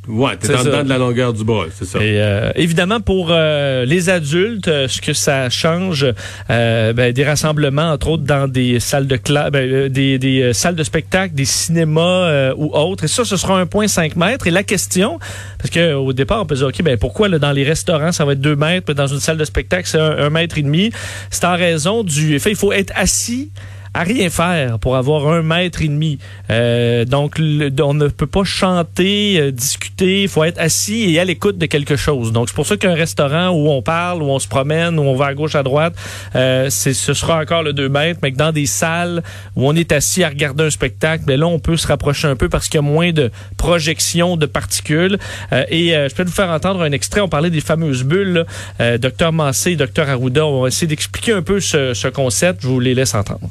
Ouais, 0.09 0.35
t'es 0.37 0.55
en 0.55 0.65
dedans 0.65 0.83
de 0.83 0.89
la 0.89 0.97
longueur 0.97 1.35
du 1.35 1.45
bras, 1.45 1.67
c'est 1.75 1.85
ça. 1.85 1.99
Et 1.99 2.21
euh, 2.21 2.51
évidemment, 2.57 3.01
pour 3.01 3.29
euh, 3.31 3.85
les 3.85 4.09
adultes, 4.09 4.67
euh, 4.67 4.89
ce 4.89 5.01
que 5.01 5.13
ça 5.13 5.51
change, 5.51 6.07
euh, 6.49 6.93
ben, 6.95 7.13
des 7.13 7.25
rassemblements, 7.25 7.93
entre 7.93 8.09
autres, 8.09 8.25
dans 8.25 8.49
des 8.49 8.81
salles 8.81 9.07
de 9.07 9.17
classe, 9.17 9.51
des, 9.53 10.19
des 10.19 10.43
euh, 10.43 10.53
salles 10.55 10.75
de 10.75 10.83
spectacle, 10.85 11.35
des 11.35 11.45
cinémas 11.45 12.53
ou 12.55 12.75
autres. 12.75 13.05
Et 13.05 13.09
ça, 13.09 13.27
ce 13.27 13.37
sera 13.37 13.63
1,5 13.63 14.19
mètres. 14.19 14.47
Et 14.47 14.51
la 14.51 14.63
question, 14.63 15.19
parce 15.59 15.71
que 15.71 15.93
au 15.93 16.15
départ, 16.15 16.41
on 16.43 16.47
peut 16.47 16.57
dire, 16.57 16.69
OK, 16.69 16.83
ben 16.83 16.97
pourquoi 16.97 17.29
là, 17.29 17.39
dans 17.39 17.53
les 17.53 17.65
restaurants, 17.65 18.13
ça 18.13 18.25
va 18.25 18.33
être 18.33 18.41
2 18.41 18.57
mètres, 18.57 18.87
puis 18.87 18.95
dans 18.95 19.07
une 19.07 19.21
salle 19.21 19.37
de 19.37 19.45
spectacle, 19.45 19.87
c'est 19.87 20.01
un, 20.01 20.17
un 20.19 20.31
mètre 20.31 20.57
et 20.57 20.63
demi? 20.63 20.93
C'est 21.31 21.45
en 21.45 21.57
raison 21.57 22.05
du 22.05 22.39
fait, 22.41 22.51
il 22.51 22.57
faut 22.57 22.73
être 22.73 22.93
assis 22.97 23.51
à 23.95 24.03
rien 24.03 24.31
faire 24.31 24.79
pour 24.79 24.97
avoir 24.97 25.29
un 25.29 25.43
mètre 25.43 25.83
et 25.83 25.89
demi. 25.89 26.19
Euh, 26.51 27.05
donc, 27.05 27.37
on 27.39 27.95
ne 27.95 28.09
peut 28.09 28.27
pas 28.27 28.45
chanter, 28.45 29.39
euh, 29.41 29.51
discuter. 29.51 30.23
Il 30.23 30.29
faut 30.29 30.45
être 30.45 30.59
assis 30.59 31.13
et 31.15 31.21
à 31.21 31.25
l'écoute 31.25 31.59
de 31.59 31.67
quelque 31.67 31.97
chose. 31.97 32.33
Donc, 32.33 32.49
c'est 32.49 32.55
pour 32.55 32.67
ça 32.67 32.77
qu'un 32.77 32.95
restaurant 32.95 33.49
où 33.49 33.69
on 33.69 33.83
parle, 33.83 34.23
où 34.23 34.27
on 34.27 34.39
se 34.39 34.49
promène, 34.49 34.99
où 34.99 35.03
on 35.03 35.17
va 35.17 35.27
à 35.27 35.35
gauche, 35.35 35.55
à 35.55 35.63
droite, 35.63 35.95
euh, 36.35 36.71
ce 36.71 36.93
sera 36.93 37.41
encore 37.41 37.63
le 37.63 37.73
2 37.73 37.89
mètres. 37.89 38.21
Mais 38.23 38.33
que 38.33 38.37
dans 38.37 38.53
des 38.53 38.67
salles 38.67 39.23
où 39.57 39.69
on 39.69 39.75
est 39.75 39.93
assis 39.93 40.25
à 40.25 40.29
regarder 40.29 40.65
un 40.65 40.71
spectacle, 40.71 41.25
ben 41.27 41.39
là, 41.39 41.47
on 41.47 41.59
peut 41.59 41.77
se 41.77 41.87
rapprocher 41.87 42.29
un 42.29 42.37
peu 42.37 42.49
parce 42.49 42.69
qu'il 42.69 42.77
y 42.77 42.79
a 42.79 42.83
moins 42.83 43.13
de 43.13 43.31
projection 43.57 44.37
de 44.37 44.47
particules. 44.47 45.19
Euh, 45.53 45.65
et 45.69 45.97
euh, 45.97 46.09
je 46.09 46.15
peux 46.15 46.25
vous 46.25 46.31
faire 46.31 46.51
entendre 46.51 46.83
un 46.83 46.93
extrait. 46.93 47.21
On 47.21 47.29
parlait 47.29 47.51
des 47.51 47.61
fameuses 47.61 48.05
bulles. 48.05 48.47
Euh, 48.81 48.99
Docteur 48.99 49.33
Massé 49.33 49.73
et 49.73 49.77
Docteur 49.77 50.09
Arruda 50.09 50.47
ont 50.47 50.67
essayé 50.67 50.87
d'expliquer 50.87 51.33
un 51.33 51.43
peu 51.43 51.61
ce, 51.61 51.95
ce 51.95 52.09
concept. 52.09 52.63
Je 52.63 52.69
vous 52.69 52.81
les 52.81 52.95
laisse 52.95 53.15
entendre. 53.15 53.49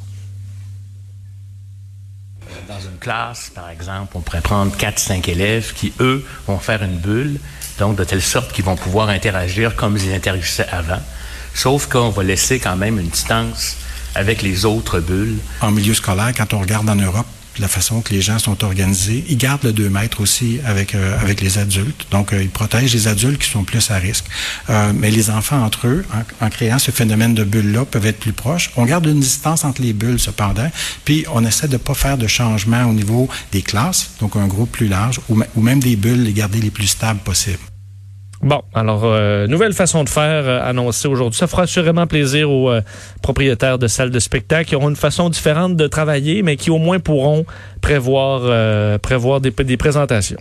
Dans 2.68 2.80
une 2.80 2.99
par 3.56 3.70
exemple, 3.72 4.12
on 4.16 4.22
pourrait 4.22 4.42
prendre 4.42 4.76
4-5 4.76 5.30
élèves 5.30 5.74
qui, 5.74 5.94
eux, 6.00 6.24
vont 6.48 6.60
faire 6.60 6.84
une 6.84 6.98
bulle, 6.98 7.40
donc 7.80 7.96
de 7.96 8.04
telle 8.04 8.22
sorte 8.22 8.52
qu'ils 8.52 8.66
vont 8.66 8.76
pouvoir 8.76 9.10
interagir 9.10 9.76
comme 9.76 9.98
ils 9.98 10.14
interagissaient 10.14 10.68
avant, 10.72 11.02
sauf 11.56 11.88
qu'on 11.88 12.10
va 12.10 12.24
laisser 12.24 12.60
quand 12.60 12.76
même 12.76 13.00
une 13.00 13.08
distance 13.08 13.78
avec 14.14 14.42
les 14.42 14.66
autres 14.66 15.00
bulles. 15.00 15.38
En 15.62 15.72
milieu 15.72 15.94
scolaire, 15.94 16.34
quand 16.38 16.54
on 16.54 16.60
regarde 16.60 16.88
en 16.90 16.96
Europe, 16.96 17.26
la 17.58 17.68
façon 17.68 18.02
que 18.02 18.14
les 18.14 18.22
gens 18.22 18.40
sont 18.40 18.64
organisés, 18.64 19.24
ils 19.28 19.38
gardent 19.38 19.64
le 19.64 19.74
2 19.74 19.90
mètres 19.90 20.22
aussi 20.22 20.60
avec, 20.66 20.96
euh, 20.96 21.20
avec 21.20 21.42
les 21.42 21.58
adultes. 21.58 22.08
Donc, 22.12 22.34
euh, 22.34 22.42
ils 22.42 22.50
protègent 22.50 22.94
les 22.94 23.08
adultes 23.08 23.42
qui 23.42 23.50
sont 23.50 23.64
plus 23.64 23.92
à 23.92 23.96
risque. 23.96 24.26
Euh, 24.70 24.92
mais 24.96 25.12
les 25.12 25.30
enfants 25.30 25.64
entre 25.64 25.88
eux, 25.88 26.06
en, 26.14 26.46
en 26.46 26.50
créant 26.50 26.80
ce 26.80 26.92
phénomène 26.92 27.34
de 27.34 27.44
bulle-là, 27.44 27.86
peuvent 27.86 28.06
être 28.06 28.20
plus 28.20 28.34
proches. 28.34 28.72
On 28.76 28.86
garde 28.86 29.06
une 29.06 29.20
distance 29.20 29.64
entre 29.64 29.82
les 29.82 29.94
bulles, 29.94 30.20
cependant, 30.20 30.70
puis 31.06 31.26
on 31.34 31.46
essaie 31.46 31.68
de 31.68 31.74
ne 31.74 31.78
pas 31.78 31.94
faire 31.94 32.18
de 32.18 32.28
changement 32.28 32.86
au 32.86 32.94
niveau 32.94 33.30
des 33.52 33.62
classes, 33.62 34.12
donc 34.20 34.36
un 34.36 34.48
groupe 34.48 34.72
plus 34.72 34.88
large, 34.88 35.20
ou, 35.30 35.42
ou 35.56 35.62
même 35.62 35.80
des 35.80 35.96
bulles, 35.96 36.24
les 36.24 36.34
garder 36.34 36.60
les 36.60 36.72
plus 36.72 36.88
stables 36.88 37.20
possibles. 37.20 37.69
Bon, 38.42 38.62
alors, 38.74 39.02
euh, 39.04 39.48
nouvelle 39.48 39.74
façon 39.74 40.06
de 40.06 40.10
faire 40.10 40.48
euh, 40.48 40.62
annoncée 40.64 41.10
aujourd'hui. 41.10 41.38
Ça 41.38 41.48
fera 41.48 41.64
assurément 41.64 42.08
plaisir 42.08 42.50
aux 42.50 42.70
euh, 42.70 42.82
propriétaires 43.22 43.78
de 43.78 43.88
salles 43.88 44.12
de 44.12 44.20
spectacle 44.20 44.70
qui 44.70 44.76
auront 44.78 44.90
une 44.90 44.96
façon 44.96 45.30
différente 45.30 45.76
de 45.76 45.88
travailler, 45.88 46.42
mais 46.42 46.56
qui 46.56 46.72
au 46.72 46.78
moins 46.78 47.00
pourront 47.00 47.46
prévoir, 47.82 48.42
euh, 48.46 48.98
prévoir 48.98 49.42
des, 49.42 49.52
des 49.52 49.78
présentations. 49.78 50.40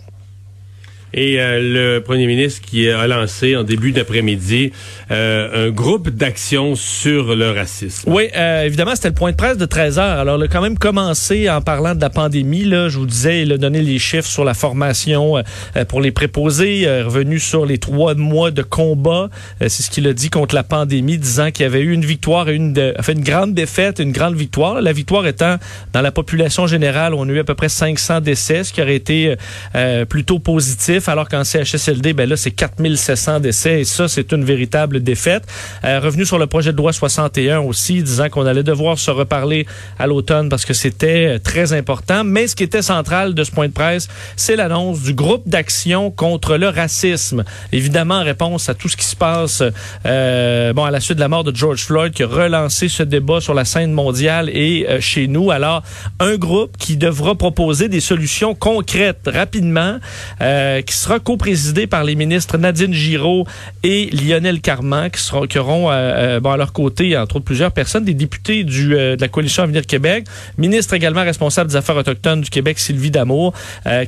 Et 1.13 1.39
euh, 1.39 1.59
le 1.59 1.99
premier 1.99 2.27
ministre 2.27 2.61
qui 2.65 2.89
a 2.89 3.07
lancé 3.07 3.55
en 3.55 3.63
début 3.63 3.91
d'après-midi 3.91 4.71
euh, 5.11 5.67
un 5.67 5.71
groupe 5.71 6.09
d'action 6.09 6.75
sur 6.75 7.35
le 7.35 7.51
racisme. 7.51 8.11
Oui, 8.11 8.27
euh, 8.35 8.63
évidemment, 8.63 8.95
c'était 8.95 9.09
le 9.09 9.15
point 9.15 9.31
de 9.31 9.35
presse 9.35 9.57
de 9.57 9.65
13 9.65 9.99
heures. 9.99 10.19
Alors, 10.19 10.37
il 10.37 10.43
a 10.43 10.47
quand 10.47 10.61
même 10.61 10.77
commencé 10.77 11.49
en 11.49 11.61
parlant 11.61 11.95
de 11.95 12.01
la 12.01 12.09
pandémie. 12.09 12.63
Là, 12.63 12.89
je 12.89 12.97
vous 12.97 13.05
disais, 13.05 13.41
il 13.43 13.51
a 13.53 13.57
donné 13.57 13.81
les 13.81 13.99
chiffres 13.99 14.27
sur 14.27 14.43
la 14.43 14.53
formation 14.53 15.37
euh, 15.37 15.85
pour 15.85 16.01
les 16.01 16.11
préposés, 16.11 16.87
euh, 16.87 17.05
revenu 17.05 17.39
sur 17.39 17.65
les 17.65 17.77
trois 17.77 18.13
mois 18.15 18.51
de 18.51 18.61
combat. 18.61 19.29
Euh, 19.61 19.67
C'est 19.69 19.83
ce 19.83 19.89
qu'il 19.89 20.07
a 20.07 20.13
dit 20.13 20.29
contre 20.29 20.55
la 20.55 20.63
pandémie, 20.63 21.17
disant 21.17 21.51
qu'il 21.51 21.63
y 21.63 21.65
avait 21.65 21.81
eu 21.81 21.91
une 21.91 22.05
victoire 22.05 22.49
et 22.49 22.55
une, 22.55 22.73
de, 22.73 22.93
enfin, 22.99 23.13
une 23.13 23.23
grande 23.23 23.53
défaite, 23.53 23.99
une 23.99 24.11
grande 24.11 24.35
victoire. 24.35 24.81
La 24.81 24.93
victoire 24.93 25.25
étant 25.25 25.57
dans 25.93 26.01
la 26.01 26.11
population 26.11 26.67
générale, 26.67 27.13
on 27.13 27.27
a 27.27 27.31
eu 27.31 27.39
à 27.39 27.43
peu 27.43 27.55
près 27.55 27.69
500 27.69 28.21
décès, 28.21 28.63
ce 28.63 28.73
qui 28.73 28.81
aurait 28.81 28.95
été 28.95 29.35
euh, 29.75 30.05
plutôt 30.05 30.39
positif, 30.39 30.98
alors 31.07 31.29
qu'en 31.29 31.43
CHSLD, 31.43 32.13
ben 32.13 32.27
là, 32.27 32.35
c'est 32.35 32.51
4700 32.51 33.39
décès 33.39 33.81
et 33.81 33.85
ça, 33.85 34.07
c'est 34.07 34.31
une 34.31 34.43
véritable 34.43 35.01
défaite. 35.01 35.43
Euh, 35.83 35.99
revenu 35.99 36.25
sur 36.25 36.37
le 36.37 36.47
projet 36.47 36.71
de 36.71 36.77
loi 36.77 36.91
61 36.91 37.59
aussi, 37.59 38.03
disant 38.03 38.29
qu'on 38.29 38.45
allait 38.45 38.63
devoir 38.63 38.99
se 38.99 39.11
reparler 39.11 39.65
à 39.97 40.07
l'automne 40.07 40.49
parce 40.49 40.65
que 40.65 40.73
c'était 40.73 41.35
euh, 41.35 41.39
très 41.39 41.73
important. 41.73 42.23
Mais 42.23 42.47
ce 42.47 42.55
qui 42.55 42.63
était 42.63 42.81
central 42.81 43.33
de 43.33 43.43
ce 43.43 43.51
point 43.51 43.67
de 43.67 43.73
presse, 43.73 44.07
c'est 44.35 44.55
l'annonce 44.55 45.01
du 45.01 45.13
groupe 45.13 45.47
d'action 45.47 46.11
contre 46.11 46.57
le 46.57 46.67
racisme. 46.67 47.43
Évidemment, 47.71 48.15
en 48.15 48.23
réponse 48.23 48.67
à 48.69 48.73
tout 48.73 48.89
ce 48.89 48.97
qui 48.97 49.05
se 49.05 49.15
passe, 49.15 49.63
euh, 50.05 50.73
bon, 50.73 50.83
à 50.83 50.91
la 50.91 50.99
suite 50.99 51.17
de 51.17 51.21
la 51.21 51.29
mort 51.29 51.43
de 51.43 51.55
George 51.55 51.83
Floyd, 51.83 52.13
qui 52.13 52.23
a 52.23 52.27
relancé 52.27 52.89
ce 52.89 53.03
débat 53.03 53.39
sur 53.39 53.53
la 53.53 53.65
scène 53.65 53.91
mondiale 53.91 54.49
et 54.49 54.87
chez 54.99 55.27
nous. 55.27 55.51
Alors, 55.51 55.83
un 56.19 56.35
groupe 56.35 56.77
qui 56.77 56.97
devra 56.97 57.35
proposer 57.35 57.87
des 57.87 57.99
solutions 57.99 58.55
concrètes 58.55 59.27
rapidement, 59.27 59.99
euh, 60.41 60.81
qui 60.89 60.95
sera 60.95 61.19
co-présidé 61.19 61.85
par 61.85 62.03
les 62.03 62.15
ministres 62.15 62.57
Nadine 62.57 62.95
Giraud 62.95 63.45
et 63.83 64.09
Lionel 64.09 64.59
Carman, 64.59 65.11
qui, 65.11 65.21
seront, 65.21 65.45
qui 65.45 65.59
auront 65.59 65.91
euh, 65.91 66.39
euh, 66.41 66.49
à 66.49 66.57
leur 66.57 66.73
côté, 66.73 67.15
entre 67.15 67.35
autres 67.35 67.45
plusieurs 67.45 67.71
personnes, 67.71 68.05
des 68.05 68.15
députés 68.15 68.63
du, 68.63 68.95
euh, 68.95 69.15
de 69.15 69.21
la 69.21 69.27
coalition 69.27 69.61
Avenir 69.61 69.85
Québec, 69.85 70.25
ministre 70.57 70.95
également 70.95 71.21
responsable 71.21 71.69
des 71.69 71.75
affaires 71.75 71.95
autochtones 71.95 72.41
du 72.41 72.49
Québec, 72.49 72.79
Sylvie 72.79 73.11
Damour, 73.11 73.53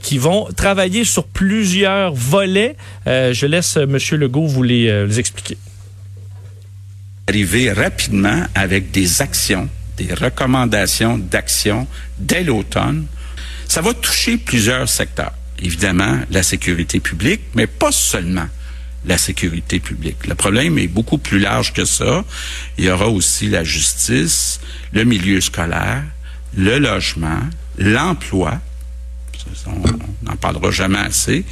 qui 0.01 0.17
vont 0.17 0.47
travailler 0.55 1.03
sur 1.03 1.25
plusieurs 1.25 2.13
volets. 2.13 2.75
Je 3.05 3.45
laisse 3.45 3.77
M. 3.77 3.97
Legault 4.13 4.47
vous 4.47 4.63
les, 4.63 5.05
les 5.05 5.19
expliquer. 5.19 5.57
arriver 7.27 7.71
rapidement 7.71 8.43
avec 8.55 8.89
des 8.89 9.21
actions, 9.21 9.69
des 9.97 10.13
recommandations 10.13 11.19
d'actions 11.19 11.87
dès 12.17 12.43
l'automne. 12.43 13.05
Ça 13.67 13.81
va 13.81 13.93
toucher 13.93 14.37
plusieurs 14.37 14.89
secteurs. 14.89 15.33
Évidemment, 15.61 16.19
la 16.31 16.43
sécurité 16.43 16.99
publique, 16.99 17.41
mais 17.55 17.67
pas 17.67 17.91
seulement 17.91 18.47
la 19.05 19.17
sécurité 19.17 19.79
publique. 19.79 20.27
Le 20.27 20.35
problème 20.35 20.77
est 20.77 20.87
beaucoup 20.87 21.17
plus 21.17 21.39
large 21.39 21.73
que 21.73 21.85
ça. 21.85 22.23
Il 22.77 22.85
y 22.85 22.89
aura 22.89 23.09
aussi 23.09 23.47
la 23.47 23.63
justice, 23.63 24.59
le 24.91 25.03
milieu 25.03 25.41
scolaire, 25.41 26.03
le 26.55 26.77
logement, 26.77 27.39
l'emploi. 27.77 28.59
On 29.65 30.29
n'en 30.29 30.35
parlera 30.35 30.71
jamais 30.71 30.99
assez. 30.99 31.45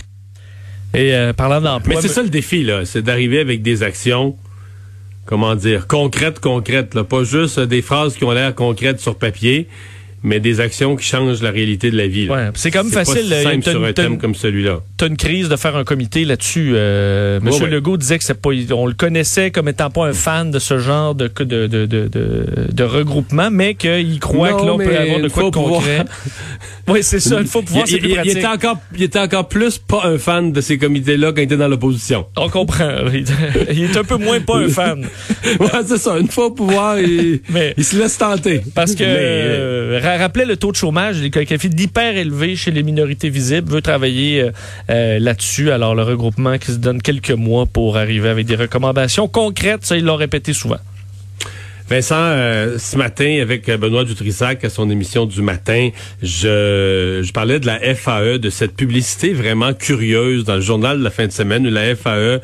Et 0.94 1.14
euh, 1.14 1.34
parlant 1.34 1.62
d'emploi... 1.62 1.96
Mais 1.96 2.02
c'est 2.02 2.14
ça 2.14 2.24
le 2.24 2.30
défi, 2.30 2.64
là, 2.64 2.86
c'est 2.86 3.02
d'arriver 3.02 3.40
avec 3.40 3.62
des 3.62 3.84
actions, 3.84 4.36
comment 5.26 5.56
dire, 5.56 5.88
concrètes, 5.88 6.40
concrètes, 6.40 6.96
là, 6.96 7.04
pas 7.04 7.24
juste 7.24 7.60
des 7.60 7.82
phrases 7.82 8.16
qui 8.16 8.24
ont 8.24 8.32
l'air 8.32 8.56
concrètes 8.56 9.00
sur 9.00 9.18
papier, 9.18 9.68
mais 10.24 10.40
des 10.40 10.60
actions 10.60 10.96
qui 10.96 11.06
changent 11.06 11.42
la 11.42 11.52
réalité 11.52 11.92
de 11.92 11.98
la 11.98 12.08
vie. 12.08 12.30
Ouais, 12.30 12.50
c'est 12.56 12.72
comme 12.72 12.90
facile. 12.92 13.30
Pas 13.30 13.44
simple 13.44 13.64
sur 13.70 13.84
un 13.84 13.94
thème 13.94 14.18
comme 14.18 14.36
celui-là. 14.36 14.80
T'as 14.98 15.08
une 15.08 15.18
crise 15.18 15.50
de 15.50 15.56
faire 15.56 15.76
un 15.76 15.84
comité 15.84 16.26
là-dessus. 16.26 16.72
Euh, 16.76 17.40
Monsieur 17.42 17.64
ouais, 17.64 17.70
ouais. 17.70 17.76
Legault 17.76 17.98
disait 17.98 18.18
que 18.18 18.24
c'est 18.24 18.40
pas, 18.40 18.50
on 18.72 18.86
le 18.86 18.94
connaissait 18.94 19.52
comme 19.52 19.68
étant 19.70 19.90
pas 19.90 20.08
un 20.08 20.14
fan 20.14 20.52
de 20.52 20.60
ce 20.60 20.80
genre 20.80 21.16
de 21.16 21.28
de 21.40 21.68
de 21.68 21.86
de, 21.86 22.08
de, 22.08 22.46
de 22.72 22.84
regroupement, 22.84 23.50
mais 23.52 23.76
qu'il 23.76 24.20
croit 24.20 24.52
Non, 24.52 24.58
que 24.60 24.66
là 24.66 24.74
on 24.74 24.78
peut 24.78 24.98
avoir 24.98 25.20
de 25.20 25.28
quoi 25.30 25.44
de 25.44 25.50
concret. 25.50 26.06
oui, 26.88 27.00
c'est 27.04 27.20
ça. 27.20 27.38
Il 27.40 27.48
faut 27.48 27.62
pouvoir. 27.62 27.86
Il, 27.88 27.96
il- 27.98 28.06
il 28.10 28.16
pratique. 28.16 28.38
était 28.38 28.48
encore, 28.48 28.78
il 28.96 29.04
était 29.04 29.20
encore 29.20 29.48
plus 29.48 29.78
pas 29.78 30.02
un 30.06 30.18
fan 30.18 30.52
de 30.52 30.62
ces 30.62 30.78
comités-là 30.78 31.32
quand 31.32 31.42
il 31.42 31.46
était 31.46 31.58
dans 31.58 31.68
l'opposition. 31.68 32.26
On 32.38 32.50
comprend. 32.50 32.90
Il 33.14 33.26
il 33.72 33.84
est 33.86 33.98
un 33.98 34.04
peu 34.04 34.18
moins 34.18 34.40
pas 34.42 34.58
un 34.58 34.68
fan. 34.70 35.06
ouais, 35.60 35.68
c'est 35.86 35.98
ça. 35.98 36.18
Une 36.20 36.28
fois 36.30 36.48
au 36.48 36.52
pouvoir, 36.52 37.00
il, 37.00 37.42
Mais- 37.50 37.74
il 37.78 37.84
se 37.84 37.98
laisse 37.98 38.18
tenter. 38.18 38.62
Parce 38.76 38.96
que 38.96 39.04
Mais, 39.04 39.08
euh, 39.18 40.00
rappelait 40.18 40.46
le 40.46 40.58
taux 40.58 40.72
de 40.72 40.78
chômage, 40.78 41.18
il 41.18 41.26
est 41.26 41.30
qualifié 41.30 41.70
d'hyper 41.70 42.16
élevé 42.16 42.56
chez 42.56 42.72
les 42.72 42.84
minorités 42.84 43.30
visibles, 43.30 43.72
veut 43.72 43.82
travailler 43.82 44.42
euh, 44.42 44.52
euh, 44.90 45.20
là-dessus. 45.20 45.72
Alors 45.72 45.96
le 45.96 46.04
regroupement 46.04 46.58
qui 46.58 46.72
se 46.72 46.78
donne 46.78 47.02
quelques 47.02 47.32
mois 47.32 47.66
pour 47.66 47.98
arriver 47.98 48.30
avec 48.30 48.46
des 48.46 48.56
recommandations 48.56 49.28
concrètes, 49.28 49.86
ça 49.86 49.98
ils 49.98 50.06
l'ont 50.06 50.16
répété 50.16 50.54
souvent. 50.54 50.80
Vincent, 51.90 52.16
euh, 52.18 52.78
ce 52.78 52.98
matin, 52.98 53.40
avec 53.42 53.70
Benoît 53.70 54.04
Dutrissac 54.04 54.64
à 54.64 54.70
son 54.70 54.90
émission 54.90 55.26
du 55.26 55.42
matin, 55.42 55.90
je, 56.22 57.22
je 57.24 57.32
parlais 57.32 57.60
de 57.60 57.66
la 57.66 57.80
FAE, 57.96 58.38
de 58.38 58.50
cette 58.50 58.76
publicité 58.76 59.34
vraiment 59.34 59.74
curieuse 59.74 60.46
dans 60.46 60.56
le 60.56 60.62
journal 60.62 61.00
de 61.00 61.04
la 61.04 61.10
fin 61.10 61.26
de 61.26 61.32
semaine 61.32 61.66
où 61.66 61.72
la 61.72 61.96
FAE 61.96 62.42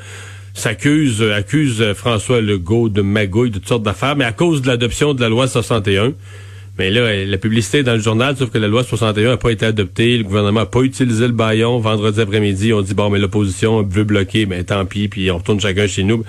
s'accuse, 0.55 1.21
accuse 1.21 1.93
François 1.93 2.41
Legault 2.41 2.89
de 2.89 3.01
magouille, 3.01 3.51
de 3.51 3.59
toutes 3.59 3.67
sortes 3.67 3.83
d'affaires, 3.83 4.15
mais 4.15 4.25
à 4.25 4.31
cause 4.31 4.61
de 4.61 4.67
l'adoption 4.67 5.13
de 5.13 5.21
la 5.21 5.29
loi 5.29 5.47
61. 5.47 6.13
Mais 6.77 6.89
là, 6.89 7.25
la 7.25 7.37
publicité 7.37 7.83
dans 7.83 7.93
le 7.93 7.99
journal, 7.99 8.35
sauf 8.35 8.49
que 8.49 8.57
la 8.57 8.67
loi 8.67 8.83
61 8.83 9.29
n'a 9.29 9.37
pas 9.37 9.51
été 9.51 9.65
adoptée, 9.65 10.17
le 10.17 10.23
gouvernement 10.23 10.61
n'a 10.61 10.65
pas 10.65 10.81
utilisé 10.81 11.25
le 11.25 11.33
baillon. 11.33 11.79
Vendredi 11.79 12.19
après-midi, 12.19 12.73
on 12.73 12.81
dit, 12.81 12.93
bon, 12.93 13.09
mais 13.09 13.19
l'opposition 13.19 13.81
veut 13.81 14.03
bloquer, 14.03 14.45
mais 14.45 14.63
tant 14.63 14.85
pis, 14.85 15.07
puis 15.07 15.31
on 15.31 15.37
retourne 15.37 15.59
chacun 15.59 15.87
chez 15.87 16.03
nous. 16.03 16.25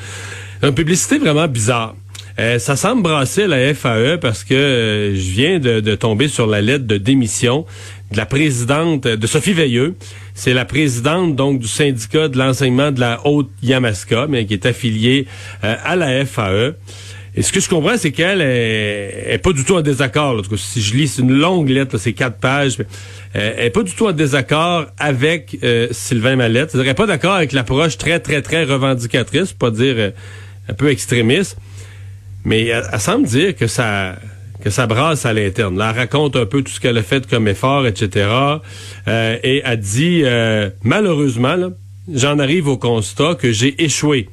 Une 0.63 0.73
publicité 0.75 1.19
vraiment 1.19 1.49
bizarre. 1.49 1.97
Euh, 2.39 2.59
ça 2.59 2.77
semble 2.77 3.03
brasser 3.03 3.45
à 3.45 3.47
la 3.47 3.75
FAE 3.75 4.19
parce 4.19 4.45
que 4.45 4.55
euh, 4.55 5.15
je 5.15 5.31
viens 5.31 5.59
de, 5.59 5.81
de 5.81 5.95
tomber 5.95 6.29
sur 6.29 6.47
la 6.47 6.61
lettre 6.61 6.87
de 6.87 6.99
démission 6.99 7.65
de 8.13 8.17
la 8.19 8.27
présidente 8.27 9.05
de 9.05 9.27
Sophie 9.27 9.55
Veilleux. 9.55 9.95
C'est 10.35 10.53
la 10.53 10.67
présidente 10.67 11.35
donc 11.35 11.61
du 11.61 11.67
syndicat 11.67 12.29
de 12.29 12.37
l'enseignement 12.37 12.93
de 12.93 13.01
la 13.01 13.27
haute 13.27 13.51
Yamaska, 13.63 14.27
mais 14.29 14.45
qui 14.45 14.53
est 14.53 14.67
affiliée 14.67 15.27
euh, 15.65 15.77
à 15.83 15.97
la 15.97 16.27
FAE. 16.27 16.75
Et 17.37 17.43
ce 17.43 17.53
que 17.53 17.61
je 17.61 17.69
comprends, 17.69 17.99
c'est 17.99 18.13
qu'elle 18.13 18.41
est, 18.41 19.35
est 19.35 19.39
pas 19.39 19.53
du 19.53 19.63
tout 19.65 19.75
en 19.75 19.83
désaccord. 19.83 20.33
là. 20.33 20.41
En 20.41 20.43
tout 20.43 20.51
cas, 20.51 20.57
si 20.57 20.81
je 20.81 20.97
lis, 20.97 21.19
une 21.19 21.33
longue 21.33 21.69
lettre, 21.69 21.99
c'est 21.99 22.15
quatre 22.15 22.39
pages. 22.39 22.79
euh, 22.79 23.55
elle 23.59 23.67
est 23.67 23.71
pas 23.71 23.83
du 23.83 23.93
tout 23.93 24.07
en 24.07 24.13
désaccord 24.13 24.87
avec 24.99 25.59
euh, 25.63 25.89
Sylvain 25.91 26.37
Mallette. 26.37 26.71
Elle 26.75 26.89
est 26.89 26.95
pas 26.95 27.07
d'accord 27.07 27.35
avec 27.35 27.53
l'approche 27.53 27.99
très, 27.99 28.21
très, 28.21 28.41
très 28.41 28.65
revendicatrice, 28.65 29.53
pas 29.53 29.71
dire 29.71 29.95
euh, 29.99 30.11
un 30.69 30.73
peu 30.75 30.89
extrémiste. 30.91 31.59
Mais 32.45 32.65
elle, 32.67 32.85
elle 32.91 33.01
semble 33.01 33.27
dire 33.27 33.55
que 33.55 33.67
ça 33.67 34.17
que 34.63 34.71
ça 34.71 34.87
brasse 34.89 35.25
à 35.27 35.33
l'interne. 35.33 35.75
Elle 35.81 35.97
raconte 35.97 36.35
un 36.35 36.47
peu 36.47 36.63
tout 36.63 36.73
ce 36.73 36.81
qu'elle 36.81 36.99
a 36.99 37.03
fait 37.05 37.25
comme 37.29 37.47
effort, 37.47 37.87
etc. 37.87 38.29
Euh, 39.07 39.39
et 39.45 39.63
elle 39.65 39.79
dit, 39.79 40.23
euh, 40.25 40.71
malheureusement, 40.83 41.71
j'en 42.13 42.39
arrive 42.41 42.67
au 42.67 42.77
constat 42.77 43.37
que 43.37 43.53
j'ai 43.53 43.81
échoué 43.85 44.29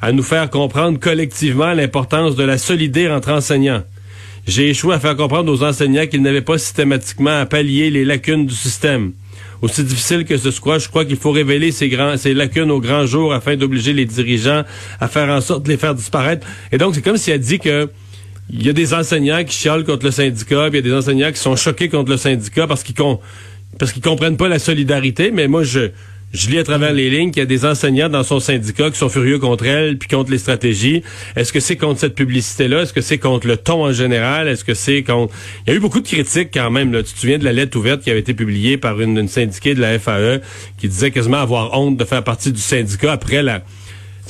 à 0.00 0.12
nous 0.12 0.22
faire 0.22 0.48
comprendre 0.50 0.98
collectivement 0.98 1.72
l'importance 1.72 2.36
de 2.36 2.44
la 2.44 2.58
solidarité 2.58 3.10
entre 3.10 3.30
enseignants. 3.30 3.82
J'ai 4.46 4.70
échoué 4.70 4.94
à 4.94 5.00
faire 5.00 5.16
comprendre 5.16 5.52
aux 5.52 5.62
enseignants 5.62 6.06
qu'ils 6.06 6.22
n'avaient 6.22 6.40
pas 6.40 6.56
systématiquement 6.58 7.40
à 7.40 7.46
pallier 7.46 7.90
les 7.90 8.04
lacunes 8.04 8.46
du 8.46 8.54
système. 8.54 9.12
Aussi 9.60 9.82
difficile 9.82 10.24
que 10.24 10.36
ce 10.36 10.50
soit, 10.52 10.78
je 10.78 10.88
crois 10.88 11.04
qu'il 11.04 11.16
faut 11.16 11.32
révéler 11.32 11.72
ces, 11.72 11.88
grands, 11.88 12.16
ces 12.16 12.32
lacunes 12.32 12.70
au 12.70 12.80
grand 12.80 13.06
jour 13.06 13.34
afin 13.34 13.56
d'obliger 13.56 13.92
les 13.92 14.04
dirigeants 14.04 14.62
à 15.00 15.08
faire 15.08 15.28
en 15.28 15.40
sorte 15.40 15.64
de 15.64 15.68
les 15.68 15.76
faire 15.76 15.94
disparaître. 15.94 16.46
Et 16.70 16.78
donc, 16.78 16.94
c'est 16.94 17.02
comme 17.02 17.16
si 17.16 17.30
elle 17.32 17.40
dit 17.40 17.58
que 17.58 17.90
il 18.50 18.64
y 18.64 18.70
a 18.70 18.72
des 18.72 18.94
enseignants 18.94 19.44
qui 19.44 19.54
chialent 19.54 19.84
contre 19.84 20.06
le 20.06 20.10
syndicat, 20.12 20.70
puis 20.70 20.78
il 20.78 20.86
y 20.86 20.88
a 20.88 20.92
des 20.92 20.96
enseignants 20.96 21.30
qui 21.32 21.38
sont 21.40 21.56
choqués 21.56 21.88
contre 21.90 22.10
le 22.10 22.16
syndicat 22.16 22.66
parce 22.66 22.82
qu'ils 22.82 22.94
con- 22.94 23.20
parce 23.78 23.92
qu'ils 23.92 24.02
comprennent 24.02 24.38
pas 24.38 24.48
la 24.48 24.58
solidarité, 24.58 25.30
mais 25.30 25.48
moi 25.48 25.64
je 25.64 25.90
je 26.32 26.50
lis 26.50 26.58
à 26.58 26.64
travers 26.64 26.92
les 26.92 27.08
lignes 27.08 27.30
qu'il 27.30 27.40
y 27.40 27.42
a 27.42 27.46
des 27.46 27.64
enseignants 27.64 28.10
dans 28.10 28.22
son 28.22 28.38
syndicat 28.38 28.90
qui 28.90 28.98
sont 28.98 29.08
furieux 29.08 29.38
contre 29.38 29.64
elle 29.64 29.96
puis 29.96 30.08
contre 30.08 30.30
les 30.30 30.38
stratégies. 30.38 31.02
Est-ce 31.36 31.52
que 31.52 31.60
c'est 31.60 31.76
contre 31.76 32.00
cette 32.00 32.14
publicité-là? 32.14 32.82
Est-ce 32.82 32.92
que 32.92 33.00
c'est 33.00 33.18
contre 33.18 33.46
le 33.46 33.56
ton 33.56 33.86
en 33.86 33.92
général? 33.92 34.46
Est-ce 34.46 34.64
que 34.64 34.74
c'est 34.74 35.02
contre... 35.02 35.32
Il 35.66 35.70
y 35.70 35.72
a 35.72 35.76
eu 35.76 35.80
beaucoup 35.80 36.00
de 36.00 36.06
critiques 36.06 36.50
quand 36.52 36.70
même. 36.70 36.92
Là. 36.92 37.02
Tu 37.02 37.14
te 37.14 37.18
souviens 37.18 37.38
de 37.38 37.44
la 37.44 37.52
lettre 37.52 37.78
ouverte 37.78 38.02
qui 38.02 38.10
avait 38.10 38.20
été 38.20 38.34
publiée 38.34 38.76
par 38.76 39.00
une, 39.00 39.26
syndiquée 39.26 39.74
de 39.74 39.80
la 39.80 39.98
FAE 39.98 40.40
qui 40.76 40.88
disait 40.88 41.10
quasiment 41.10 41.38
avoir 41.38 41.78
honte 41.78 41.96
de 41.96 42.04
faire 42.04 42.22
partie 42.22 42.52
du 42.52 42.60
syndicat 42.60 43.12
après 43.12 43.42
la... 43.42 43.62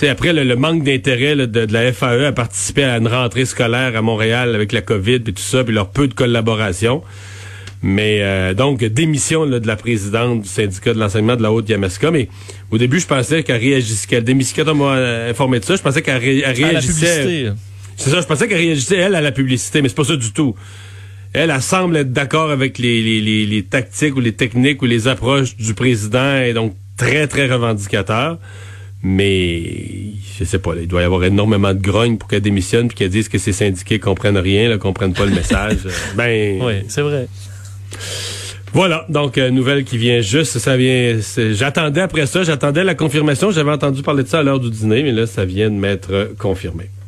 après 0.08 0.32
le, 0.32 0.54
manque 0.54 0.84
d'intérêt 0.84 1.34
de, 1.34 1.46
de 1.46 1.72
la 1.72 1.92
FAE 1.92 2.26
à 2.26 2.32
participer 2.32 2.84
à 2.84 2.98
une 2.98 3.08
rentrée 3.08 3.44
scolaire 3.44 3.96
à 3.96 4.02
Montréal 4.02 4.54
avec 4.54 4.70
la 4.70 4.82
COVID 4.82 5.16
et 5.16 5.32
tout 5.32 5.42
ça, 5.42 5.64
puis 5.64 5.74
leur 5.74 5.90
peu 5.90 6.06
de 6.06 6.14
collaboration. 6.14 7.02
Mais 7.82 8.18
euh, 8.22 8.54
donc, 8.54 8.82
démission 8.82 9.44
là, 9.44 9.60
de 9.60 9.66
la 9.66 9.76
présidente 9.76 10.42
du 10.42 10.48
syndicat 10.48 10.94
de 10.94 10.98
l'enseignement 10.98 11.36
de 11.36 11.42
la 11.42 11.52
Haute-Yamaska. 11.52 12.10
Mais 12.10 12.28
au 12.72 12.78
début, 12.78 12.98
je 12.98 13.06
pensais 13.06 13.42
qu'elle 13.44 13.60
réagissait, 13.60 14.06
qu'elle 14.08 14.24
démissionnait, 14.24 14.64
quand 14.64 14.72
on 14.72 14.84
m'a 14.86 14.96
euh, 14.96 15.30
informé 15.30 15.60
de 15.60 15.64
ça, 15.64 15.76
je 15.76 15.82
pensais 15.82 16.02
qu'elle 16.02 16.16
ré- 16.20 16.42
réagissait. 16.52 17.52
C'est 17.96 18.10
ça, 18.10 18.20
je 18.20 18.26
pensais 18.26 18.48
qu'elle 18.48 18.58
réagissait, 18.58 18.96
elle, 18.96 19.14
à 19.14 19.20
la 19.20 19.32
publicité, 19.32 19.80
mais 19.82 19.88
c'est 19.88 19.94
pas 19.96 20.04
ça 20.04 20.16
du 20.16 20.32
tout. 20.32 20.54
Elle, 21.32 21.50
elle 21.50 21.62
semble 21.62 21.96
être 21.98 22.12
d'accord 22.12 22.50
avec 22.50 22.78
les, 22.78 23.00
les, 23.02 23.20
les, 23.20 23.46
les 23.46 23.62
tactiques 23.62 24.16
ou 24.16 24.20
les 24.20 24.32
techniques 24.32 24.80
ou 24.82 24.86
les 24.86 25.06
approches 25.08 25.56
du 25.56 25.74
président 25.74 26.36
et 26.40 26.52
donc 26.54 26.74
très, 26.96 27.26
très 27.28 27.46
revendicateur. 27.48 28.38
Mais 29.02 29.62
je 30.38 30.44
sais 30.44 30.58
pas, 30.58 30.74
là, 30.74 30.80
il 30.82 30.88
doit 30.88 31.02
y 31.02 31.04
avoir 31.04 31.22
énormément 31.24 31.72
de 31.72 31.80
grogne 31.80 32.16
pour 32.18 32.28
qu'elle 32.28 32.40
démissionne 32.40 32.88
puis 32.88 32.96
qu'elle 32.96 33.10
dise 33.10 33.28
que 33.28 33.38
ses 33.38 33.52
syndiqués 33.52 33.98
comprennent 33.98 34.38
rien, 34.38 34.68
là, 34.68 34.78
comprennent 34.78 35.12
pas 35.14 35.24
le 35.26 35.32
message. 35.34 35.78
Ben, 36.16 36.60
Oui, 36.62 36.72
c'est 36.88 37.02
vrai. 37.02 37.28
Voilà, 38.72 39.06
donc 39.08 39.38
euh, 39.38 39.50
nouvelle 39.50 39.84
qui 39.84 39.96
vient 39.96 40.20
juste, 40.20 40.58
ça 40.58 40.76
vient. 40.76 41.18
J'attendais 41.52 42.00
après 42.02 42.26
ça, 42.26 42.42
j'attendais 42.42 42.84
la 42.84 42.94
confirmation. 42.94 43.50
J'avais 43.50 43.70
entendu 43.70 44.02
parler 44.02 44.22
de 44.22 44.28
ça 44.28 44.40
à 44.40 44.42
l'heure 44.42 44.60
du 44.60 44.70
dîner, 44.70 45.02
mais 45.02 45.12
là, 45.12 45.26
ça 45.26 45.44
vient 45.44 45.70
de 45.70 45.74
m'être 45.74 46.32
confirmé. 46.38 46.90